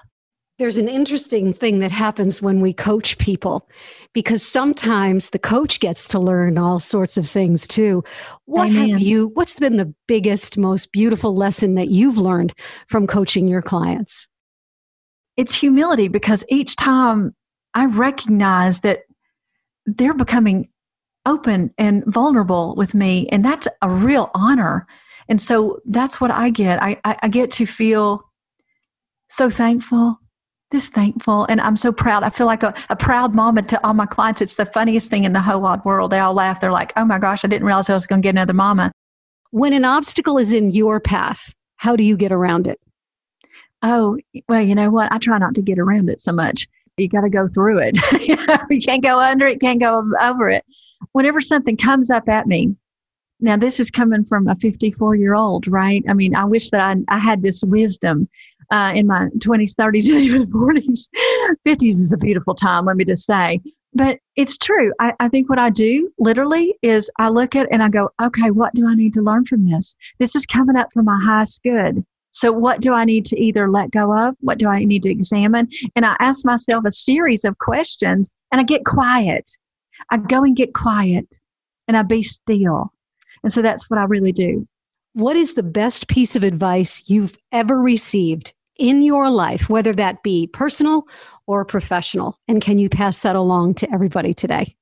There's 0.60 0.78
an 0.78 0.88
interesting 0.88 1.52
thing 1.52 1.80
that 1.80 1.92
happens 1.92 2.42
when 2.42 2.62
we 2.62 2.72
coach 2.72 3.18
people 3.18 3.68
because 4.14 4.46
sometimes 4.46 5.30
the 5.30 5.40
coach 5.40 5.80
gets 5.80 6.08
to 6.10 6.20
learn 6.20 6.58
all 6.58 6.80
sorts 6.80 7.18
of 7.18 7.28
things 7.28 7.68
too. 7.68 8.04
What 8.46 8.72
have 8.72 9.00
you, 9.00 9.28
what's 9.36 9.56
been 9.56 9.78
the 9.78 9.94
biggest, 10.08 10.58
most 10.58 10.92
beautiful 10.92 11.36
lesson 11.36 11.76
that 11.76 11.90
you've 11.90 12.18
learned 12.18 12.54
from 12.88 13.08
coaching 13.08 13.48
your 13.48 13.62
clients? 13.62 14.28
It's 15.38 15.56
humility 15.56 16.08
because 16.08 16.44
each 16.50 16.76
time 16.76 17.36
I 17.74 17.86
recognize 17.86 18.82
that 18.82 19.04
they're 19.86 20.14
becoming 20.14 20.70
open 21.26 21.74
and 21.78 22.04
vulnerable 22.06 22.76
with 22.76 22.94
me, 22.94 23.28
and 23.30 23.46
that's 23.46 23.68
a 23.82 23.90
real 23.90 24.32
honor. 24.34 24.88
And 25.28 25.42
so 25.42 25.80
that's 25.86 26.20
what 26.20 26.32
I 26.32 26.50
get. 26.50 26.82
I, 26.82 27.00
I, 27.04 27.18
I 27.24 27.28
get 27.28 27.52
to 27.52 27.66
feel 27.66 28.24
so 29.30 29.50
thankful 29.50 30.20
this 30.72 30.90
thankful 30.90 31.46
and 31.46 31.60
I'm 31.60 31.76
so 31.76 31.92
proud. 31.92 32.24
I 32.24 32.30
feel 32.30 32.48
like 32.48 32.64
a, 32.64 32.74
a 32.90 32.96
proud 32.96 33.34
mama 33.34 33.62
to 33.64 33.86
all 33.86 33.94
my 33.94 34.06
clients. 34.06 34.42
It's 34.42 34.56
the 34.56 34.66
funniest 34.66 35.10
thing 35.10 35.24
in 35.24 35.34
the 35.34 35.42
whole 35.42 35.62
wide 35.62 35.84
world. 35.84 36.12
They 36.12 36.20
all 36.20 36.34
laugh. 36.34 36.60
They're 36.60 36.72
like, 36.72 36.94
oh 36.96 37.06
my 37.06 37.20
gosh, 37.20 37.44
I 37.44 37.48
didn't 37.48 37.66
realize 37.66 37.90
I 37.90 37.96
was 37.96 38.08
going 38.08 38.22
to 38.22 38.26
get 38.26 38.36
another 38.36 38.54
mama. 38.54 38.92
When 39.52 39.74
an 39.74 39.86
obstacle 39.86 40.38
is 40.38 40.54
in 40.54 40.72
your 40.72 41.00
path, 41.00 41.54
how 41.78 41.96
do 41.96 42.04
you 42.04 42.16
get 42.16 42.32
around 42.32 42.68
it? 42.68 42.80
Oh, 43.82 44.18
well, 44.48 44.62
you 44.62 44.76
know 44.76 44.90
what? 44.90 45.12
I 45.12 45.18
try 45.18 45.38
not 45.38 45.56
to 45.56 45.62
get 45.62 45.80
around 45.80 46.10
it 46.10 46.22
so 46.22 46.32
much. 46.32 46.68
You 46.98 47.08
got 47.08 47.22
to 47.22 47.30
go 47.30 47.48
through 47.48 47.80
it. 47.80 47.98
you 48.70 48.82
can't 48.82 49.02
go 49.02 49.20
under 49.20 49.48
it, 49.48 49.62
can't 49.62 49.80
go 49.80 50.12
over 50.22 50.50
it. 50.50 50.66
Whenever 51.14 51.40
something 51.40 51.78
comes 51.78 52.10
up 52.10 52.28
at 52.28 52.46
me, 52.46 52.76
now 53.40 53.56
this 53.56 53.80
is 53.80 53.90
coming 53.90 54.26
from 54.26 54.48
a 54.50 54.56
54 54.56 55.16
year 55.16 55.34
old, 55.34 55.68
right? 55.68 56.04
I 56.10 56.14
mean, 56.14 56.36
I 56.36 56.44
wish 56.44 56.70
that 56.72 56.82
I, 56.82 56.96
I 57.08 57.20
had 57.20 57.42
this 57.42 57.64
wisdom 57.64 58.28
uh, 58.72 58.92
in 58.96 59.08
my 59.08 59.28
20s, 59.38 59.74
30s, 59.76 60.10
and 60.10 60.22
even 60.22 60.52
40s. 60.52 61.10
50s 61.66 61.84
is 61.84 62.14
a 62.14 62.18
beautiful 62.18 62.56
time, 62.56 62.86
let 62.86 62.98
me 62.98 63.06
just 63.06 63.26
say. 63.26 63.60
But 63.94 64.20
it's 64.36 64.58
true. 64.58 64.94
I, 65.00 65.14
I 65.20 65.30
think 65.30 65.50
what 65.50 65.60
I 65.60 65.70
do 65.70 66.12
literally 66.20 66.76
is 66.84 67.10
I 67.18 67.30
look 67.30 67.56
at 67.56 67.68
and 67.72 67.82
I 67.82 67.90
go, 67.90 68.10
okay, 68.22 68.52
what 68.52 68.74
do 68.74 68.88
I 68.88 68.96
need 68.96 69.14
to 69.16 69.22
learn 69.22 69.46
from 69.46 69.64
this? 69.64 69.96
This 70.20 70.36
is 70.36 70.46
coming 70.46 70.76
up 70.76 70.90
for 70.94 71.02
my 71.02 71.20
highest 71.24 71.64
good. 71.64 72.06
So, 72.32 72.52
what 72.52 72.82
do 72.82 72.94
I 72.94 73.06
need 73.06 73.26
to 73.26 73.40
either 73.40 73.72
let 73.72 73.90
go 73.90 74.16
of? 74.16 74.36
What 74.42 74.60
do 74.60 74.68
I 74.68 74.84
need 74.84 75.02
to 75.04 75.12
examine? 75.12 75.68
And 75.96 76.06
I 76.06 76.16
ask 76.20 76.46
myself 76.46 76.86
a 76.86 76.92
series 76.92 77.44
of 77.44 77.58
questions 77.58 78.32
and 78.52 78.62
I 78.62 78.64
get 78.64 78.86
quiet. 78.86 79.50
I 80.12 80.18
go 80.18 80.44
and 80.44 80.56
get 80.56 80.76
quiet 80.76 81.26
and 81.88 81.98
I 81.98 82.04
be 82.04 82.22
still. 82.22 82.94
And 83.42 83.52
so 83.52 83.64
that's 83.64 83.90
what 83.90 83.98
I 83.98 84.04
really 84.04 84.32
do. 84.32 84.68
What 85.14 85.36
is 85.36 85.56
the 85.56 85.64
best 85.64 86.08
piece 86.08 86.36
of 86.36 86.44
advice 86.44 87.10
you've 87.10 87.36
ever 87.52 87.80
received 87.80 88.54
in 88.80 89.02
your 89.02 89.30
life, 89.30 89.70
whether 89.70 89.94
that 89.94 90.24
be 90.24 90.48
personal 90.48 91.04
or 91.46 91.66
professional? 91.66 92.40
And 92.48 92.62
can 92.62 92.80
you 92.80 92.90
pass 92.90 93.20
that 93.20 93.36
along 93.36 93.76
to 93.76 93.94
everybody 93.94 94.34
today? 94.34 94.76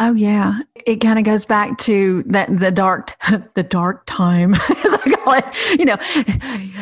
Oh 0.00 0.12
yeah, 0.14 0.60
it 0.86 0.96
kind 0.96 1.18
of 1.18 1.24
goes 1.24 1.44
back 1.44 1.76
to 1.78 2.22
that 2.26 2.56
the 2.56 2.70
dark, 2.70 3.16
the 3.54 3.64
dark 3.64 4.04
time, 4.06 4.54
as 4.54 4.60
I 4.70 5.14
call 5.16 5.34
it. 5.34 5.78
You 5.78 5.86
know, 5.86 5.96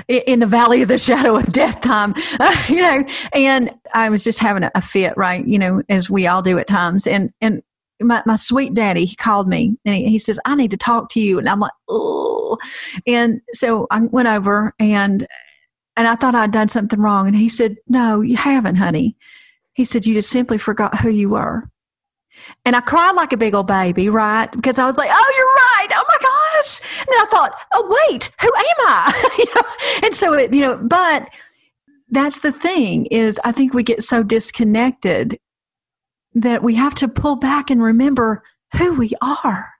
in 0.09 0.41
the 0.41 0.47
valley 0.47 0.83
of 0.83 0.89
the 0.89 0.99
shadow 0.99 1.37
of 1.37 1.51
death 1.51 1.81
time. 1.81 2.15
Uh, 2.39 2.55
you 2.69 2.83
know, 2.83 3.05
and 3.33 3.71
I 3.95 4.11
was 4.11 4.23
just 4.23 4.39
having 4.39 4.65
a, 4.65 4.71
a 4.75 4.83
fit, 4.83 5.15
right? 5.17 5.47
You 5.47 5.59
know, 5.59 5.83
as 5.89 6.11
we 6.11 6.27
all 6.27 6.43
do 6.43 6.59
at 6.59 6.67
times. 6.67 7.07
And 7.07 7.33
and 7.41 7.62
my, 8.03 8.23
my 8.27 8.37
sweet 8.37 8.75
daddy, 8.75 9.07
he 9.07 9.17
called 9.17 9.49
me 9.49 9.79
and 9.87 9.95
he, 9.95 10.11
he 10.11 10.19
says, 10.19 10.39
"I 10.45 10.55
need 10.55 10.71
to 10.73 10.77
talk 10.77 11.09
to 11.12 11.21
you." 11.21 11.39
And 11.39 11.49
I'm 11.49 11.61
like, 11.61 11.73
"Oh," 11.89 12.59
and 13.07 13.41
so 13.53 13.87
I 13.91 14.01
went 14.01 14.29
over 14.29 14.75
and 14.79 15.27
and 15.97 16.07
I 16.07 16.15
thought 16.15 16.35
I'd 16.35 16.51
done 16.51 16.69
something 16.69 17.01
wrong. 17.01 17.27
And 17.27 17.37
he 17.37 17.49
said, 17.49 17.77
No, 17.89 18.21
you 18.21 18.37
haven't, 18.37 18.77
honey. 18.77 19.17
He 19.73 19.85
said, 19.85 20.07
You 20.07 20.15
just 20.15 20.31
simply 20.31 20.59
forgot 20.59 21.01
who 21.01 21.11
you 21.11 21.31
were. 21.31 21.71
And 22.67 22.77
I 22.77 22.81
cried 22.81 23.13
like 23.13 23.33
a 23.33 23.39
big 23.39 23.55
old 23.55 23.67
baby, 23.67 24.11
right? 24.11 24.51
Because 24.53 24.79
I 24.79 24.85
was 24.85 24.99
like, 24.99 25.11
Oh, 25.13 25.33
you're 25.37 25.47
right. 25.47 25.89
Oh 25.93 26.05
my 26.09 26.19
gosh. 26.21 26.81
And 27.01 27.09
I 27.19 27.25
thought, 27.31 27.59
Oh, 27.73 28.07
wait, 28.09 28.31
who 28.41 28.49
am 28.49 28.87
I? 28.87 29.35
you 29.39 29.55
know? 29.55 30.07
And 30.07 30.15
so, 30.15 30.33
it, 30.35 30.53
you 30.53 30.61
know, 30.61 30.77
but 30.77 31.29
that's 32.11 32.41
the 32.41 32.53
thing 32.53 33.07
is 33.07 33.41
I 33.45 33.53
think 33.53 33.75
we 33.75 33.83
get 33.83 34.03
so 34.03 34.23
disconnected 34.23 35.39
that 36.35 36.63
we 36.63 36.75
have 36.75 36.95
to 36.97 37.09
pull 37.09 37.37
back 37.37 37.71
and 37.71 37.83
remember 37.83 38.43
who 38.77 38.95
we 38.95 39.13
are. 39.23 39.76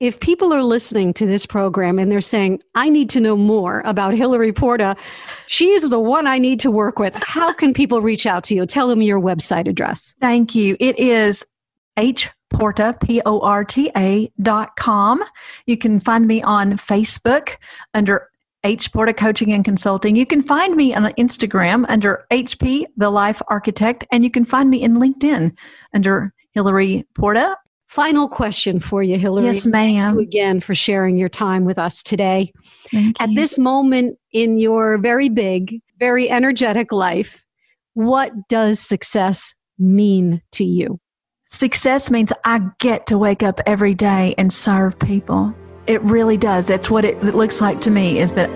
If 0.00 0.18
people 0.18 0.52
are 0.52 0.62
listening 0.62 1.14
to 1.14 1.26
this 1.26 1.46
program 1.46 1.98
and 1.98 2.10
they're 2.10 2.20
saying, 2.20 2.60
I 2.74 2.88
need 2.88 3.08
to 3.10 3.20
know 3.20 3.36
more 3.36 3.80
about 3.84 4.14
Hilary 4.14 4.52
Porta, 4.52 4.96
she 5.46 5.70
is 5.70 5.88
the 5.88 6.00
one 6.00 6.26
I 6.26 6.38
need 6.38 6.58
to 6.60 6.70
work 6.70 6.98
with. 6.98 7.14
How 7.14 7.52
can 7.52 7.72
people 7.72 8.02
reach 8.02 8.26
out 8.26 8.42
to 8.44 8.54
you? 8.54 8.66
Tell 8.66 8.88
them 8.88 9.02
your 9.02 9.20
website 9.20 9.68
address. 9.68 10.16
Thank 10.20 10.54
you. 10.54 10.76
It 10.80 10.98
is 10.98 11.44
hporta, 11.96 13.00
P-O-R-T-A 13.00 14.32
dot 14.42 14.76
com. 14.76 15.22
You 15.66 15.78
can 15.78 16.00
find 16.00 16.26
me 16.26 16.42
on 16.42 16.72
Facebook 16.72 17.56
under 17.94 18.28
H 18.64 18.92
Porta 18.92 19.12
Coaching 19.12 19.52
and 19.52 19.64
Consulting. 19.64 20.16
You 20.16 20.26
can 20.26 20.42
find 20.42 20.74
me 20.74 20.92
on 20.94 21.04
Instagram 21.12 21.84
under 21.88 22.26
HP 22.32 22.86
The 22.96 23.10
Life 23.10 23.40
Architect, 23.48 24.04
and 24.10 24.24
you 24.24 24.30
can 24.30 24.44
find 24.44 24.70
me 24.70 24.82
in 24.82 24.94
LinkedIn 24.94 25.56
under 25.92 26.32
Hilary 26.52 27.06
Porta 27.14 27.56
Final 27.94 28.26
question 28.26 28.80
for 28.80 29.04
you, 29.04 29.16
Hilary. 29.16 29.46
Yes, 29.46 29.68
ma'am. 29.68 30.18
again 30.18 30.58
for 30.58 30.74
sharing 30.74 31.16
your 31.16 31.28
time 31.28 31.64
with 31.64 31.78
us 31.78 32.02
today. 32.02 32.52
Thank 32.90 33.22
At 33.22 33.28
you. 33.28 33.36
this 33.36 33.56
moment 33.56 34.18
in 34.32 34.58
your 34.58 34.98
very 34.98 35.28
big, 35.28 35.80
very 36.00 36.28
energetic 36.28 36.90
life, 36.90 37.44
what 37.92 38.32
does 38.48 38.80
success 38.80 39.54
mean 39.78 40.42
to 40.50 40.64
you? 40.64 40.98
Success 41.48 42.10
means 42.10 42.32
I 42.44 42.62
get 42.80 43.06
to 43.06 43.16
wake 43.16 43.44
up 43.44 43.60
every 43.64 43.94
day 43.94 44.34
and 44.38 44.52
serve 44.52 44.98
people. 44.98 45.54
It 45.86 46.02
really 46.02 46.36
does. 46.36 46.66
That's 46.66 46.90
what 46.90 47.04
it 47.04 47.22
looks 47.22 47.60
like 47.60 47.80
to 47.82 47.92
me 47.92 48.18
is 48.18 48.32
that 48.32 48.50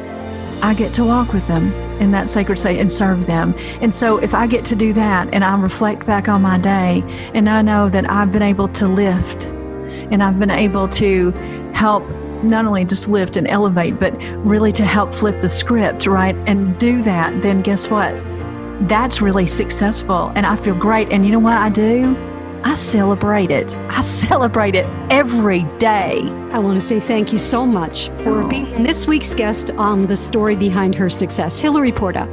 I 0.62 0.75
get 0.75 0.92
to 0.94 1.05
walk 1.05 1.33
with 1.33 1.47
them 1.47 1.73
in 2.01 2.11
that 2.12 2.29
sacred 2.31 2.59
state 2.59 2.79
and 2.79 2.90
serve 2.90 3.27
them. 3.27 3.55
And 3.81 3.94
so 3.94 4.18
if 4.18 4.35
I 4.35 4.47
get 4.47 4.64
to 4.66 4.77
do 4.77 4.92
that 4.94 5.33
and 5.33 5.44
I 5.44 5.59
reflect 5.59 6.07
back 6.07 6.29
on 6.29 6.42
my 6.42 6.59
day 6.59 7.03
and 7.35 7.49
I 7.49 7.62
know 7.62 7.88
that 7.88 8.11
I've 8.11 8.33
been 8.33 8.42
able 8.42 8.68
to 8.68 8.87
lift 8.87 9.44
and 9.47 10.23
I've 10.23 10.38
been 10.38 10.51
able 10.51 10.88
to 10.88 11.31
help 11.75 12.09
not 12.42 12.64
only 12.64 12.85
just 12.85 13.09
lift 13.09 13.37
and 13.37 13.49
elevate, 13.49 13.99
but 13.99 14.14
really 14.44 14.73
to 14.73 14.85
help 14.85 15.14
flip 15.14 15.40
the 15.40 15.49
script, 15.49 16.07
right? 16.07 16.37
And 16.47 16.79
do 16.79 17.03
that, 17.03 17.42
then 17.42 17.62
guess 17.62 17.90
what? 17.90 18.14
That's 18.88 19.21
really 19.21 19.47
successful 19.47 20.33
and 20.35 20.47
I 20.47 20.57
feel 20.57 20.75
great. 20.75 21.11
And 21.11 21.25
you 21.25 21.33
know 21.33 21.40
what 21.40 21.59
I 21.59 21.68
do? 21.68 22.16
I 22.64 22.75
celebrate 22.75 23.51
it. 23.51 23.77
I 23.88 24.01
celebrate 24.01 24.75
it 24.75 24.87
every 25.11 25.62
day. 25.79 26.21
I 26.53 26.59
want 26.59 26.81
to 26.81 26.87
say 26.87 26.99
thank 26.99 27.33
you 27.33 27.38
so 27.38 27.64
much 27.64 28.09
for 28.23 28.42
oh. 28.42 28.49
being 28.49 28.83
this 28.83 29.07
week's 29.07 29.35
guest 29.35 29.71
on 29.73 30.07
the 30.07 30.16
story 30.16 30.57
behind 30.57 30.94
her 30.97 31.09
success, 31.09 31.61
Hilary 31.61 31.92
Porta. 31.92 32.27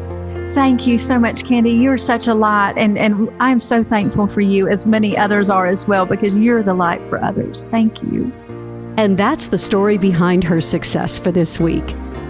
Thank 0.55 0.87
you 0.87 0.97
so 0.97 1.19
much, 1.19 1.43
Candy. 1.43 1.71
You're 1.71 1.97
such 1.97 2.27
a 2.27 2.33
light, 2.33 2.75
and, 2.77 2.97
and 2.97 3.29
I'm 3.41 3.59
so 3.59 3.83
thankful 3.83 4.27
for 4.27 4.41
you, 4.41 4.69
as 4.69 4.85
many 4.85 5.17
others 5.17 5.49
are 5.49 5.67
as 5.67 5.85
well, 5.85 6.05
because 6.05 6.33
you're 6.33 6.63
the 6.63 6.73
light 6.73 7.01
for 7.09 7.21
others. 7.23 7.65
Thank 7.65 8.01
you. 8.01 8.31
And 8.97 9.17
that's 9.17 9.47
the 9.47 9.57
story 9.57 9.97
behind 9.97 10.45
her 10.45 10.61
success 10.61 11.19
for 11.19 11.31
this 11.31 11.59
week. 11.59 11.83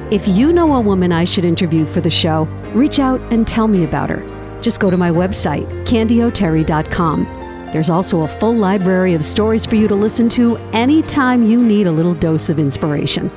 If 0.10 0.28
you 0.28 0.52
know 0.52 0.76
a 0.76 0.82
woman 0.82 1.12
I 1.12 1.24
should 1.24 1.46
interview 1.46 1.86
for 1.86 2.02
the 2.02 2.10
show, 2.10 2.44
reach 2.74 3.00
out 3.00 3.22
and 3.32 3.48
tell 3.48 3.68
me 3.68 3.84
about 3.84 4.10
her. 4.10 4.24
Just 4.60 4.80
go 4.80 4.90
to 4.90 4.98
my 4.98 5.12
website, 5.12 5.68
candyoterry.com. 5.86 7.45
There's 7.76 7.90
also 7.90 8.22
a 8.22 8.28
full 8.30 8.56
library 8.56 9.16
of 9.16 9.22
stories 9.22 9.66
for 9.66 9.76
you 9.76 9.90
to 9.90 9.96
listen 9.96 10.30
to 10.30 10.56
anytime 10.72 11.44
you 11.44 11.62
need 11.62 11.88
a 11.88 11.92
little 11.92 12.14
dose 12.14 12.48
of 12.48 12.58
inspiration. 12.58 13.30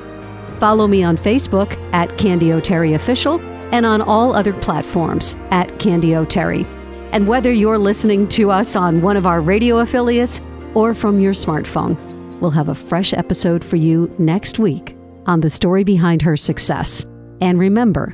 Follow 0.61 0.87
me 0.87 1.03
on 1.03 1.17
Facebook 1.17 1.73
at 1.91 2.17
Candy 2.17 2.53
O'Terry 2.53 2.93
Official 2.93 3.41
and 3.73 3.85
on 3.85 4.01
all 4.01 4.33
other 4.33 4.53
platforms 4.53 5.35
at 5.51 5.77
Candy 5.77 6.15
O'Terry. 6.15 6.65
And 7.11 7.27
whether 7.27 7.51
you're 7.51 7.77
listening 7.77 8.29
to 8.29 8.49
us 8.49 8.77
on 8.77 9.01
one 9.01 9.17
of 9.17 9.25
our 9.25 9.41
radio 9.41 9.79
affiliates 9.79 10.39
or 10.73 10.93
from 10.93 11.19
your 11.19 11.33
smartphone, 11.33 11.99
we'll 12.39 12.49
have 12.51 12.69
a 12.69 12.73
fresh 12.73 13.11
episode 13.11 13.61
for 13.61 13.75
you 13.75 14.09
next 14.19 14.57
week 14.57 14.95
on 15.25 15.41
the 15.41 15.49
story 15.49 15.83
behind 15.83 16.21
her 16.21 16.37
success. 16.37 17.05
And 17.41 17.59
remember, 17.59 18.11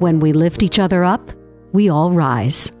when 0.00 0.18
we 0.18 0.32
lift 0.32 0.64
each 0.64 0.80
other 0.80 1.04
up, 1.04 1.30
we 1.70 1.90
all 1.90 2.10
rise. 2.10 2.72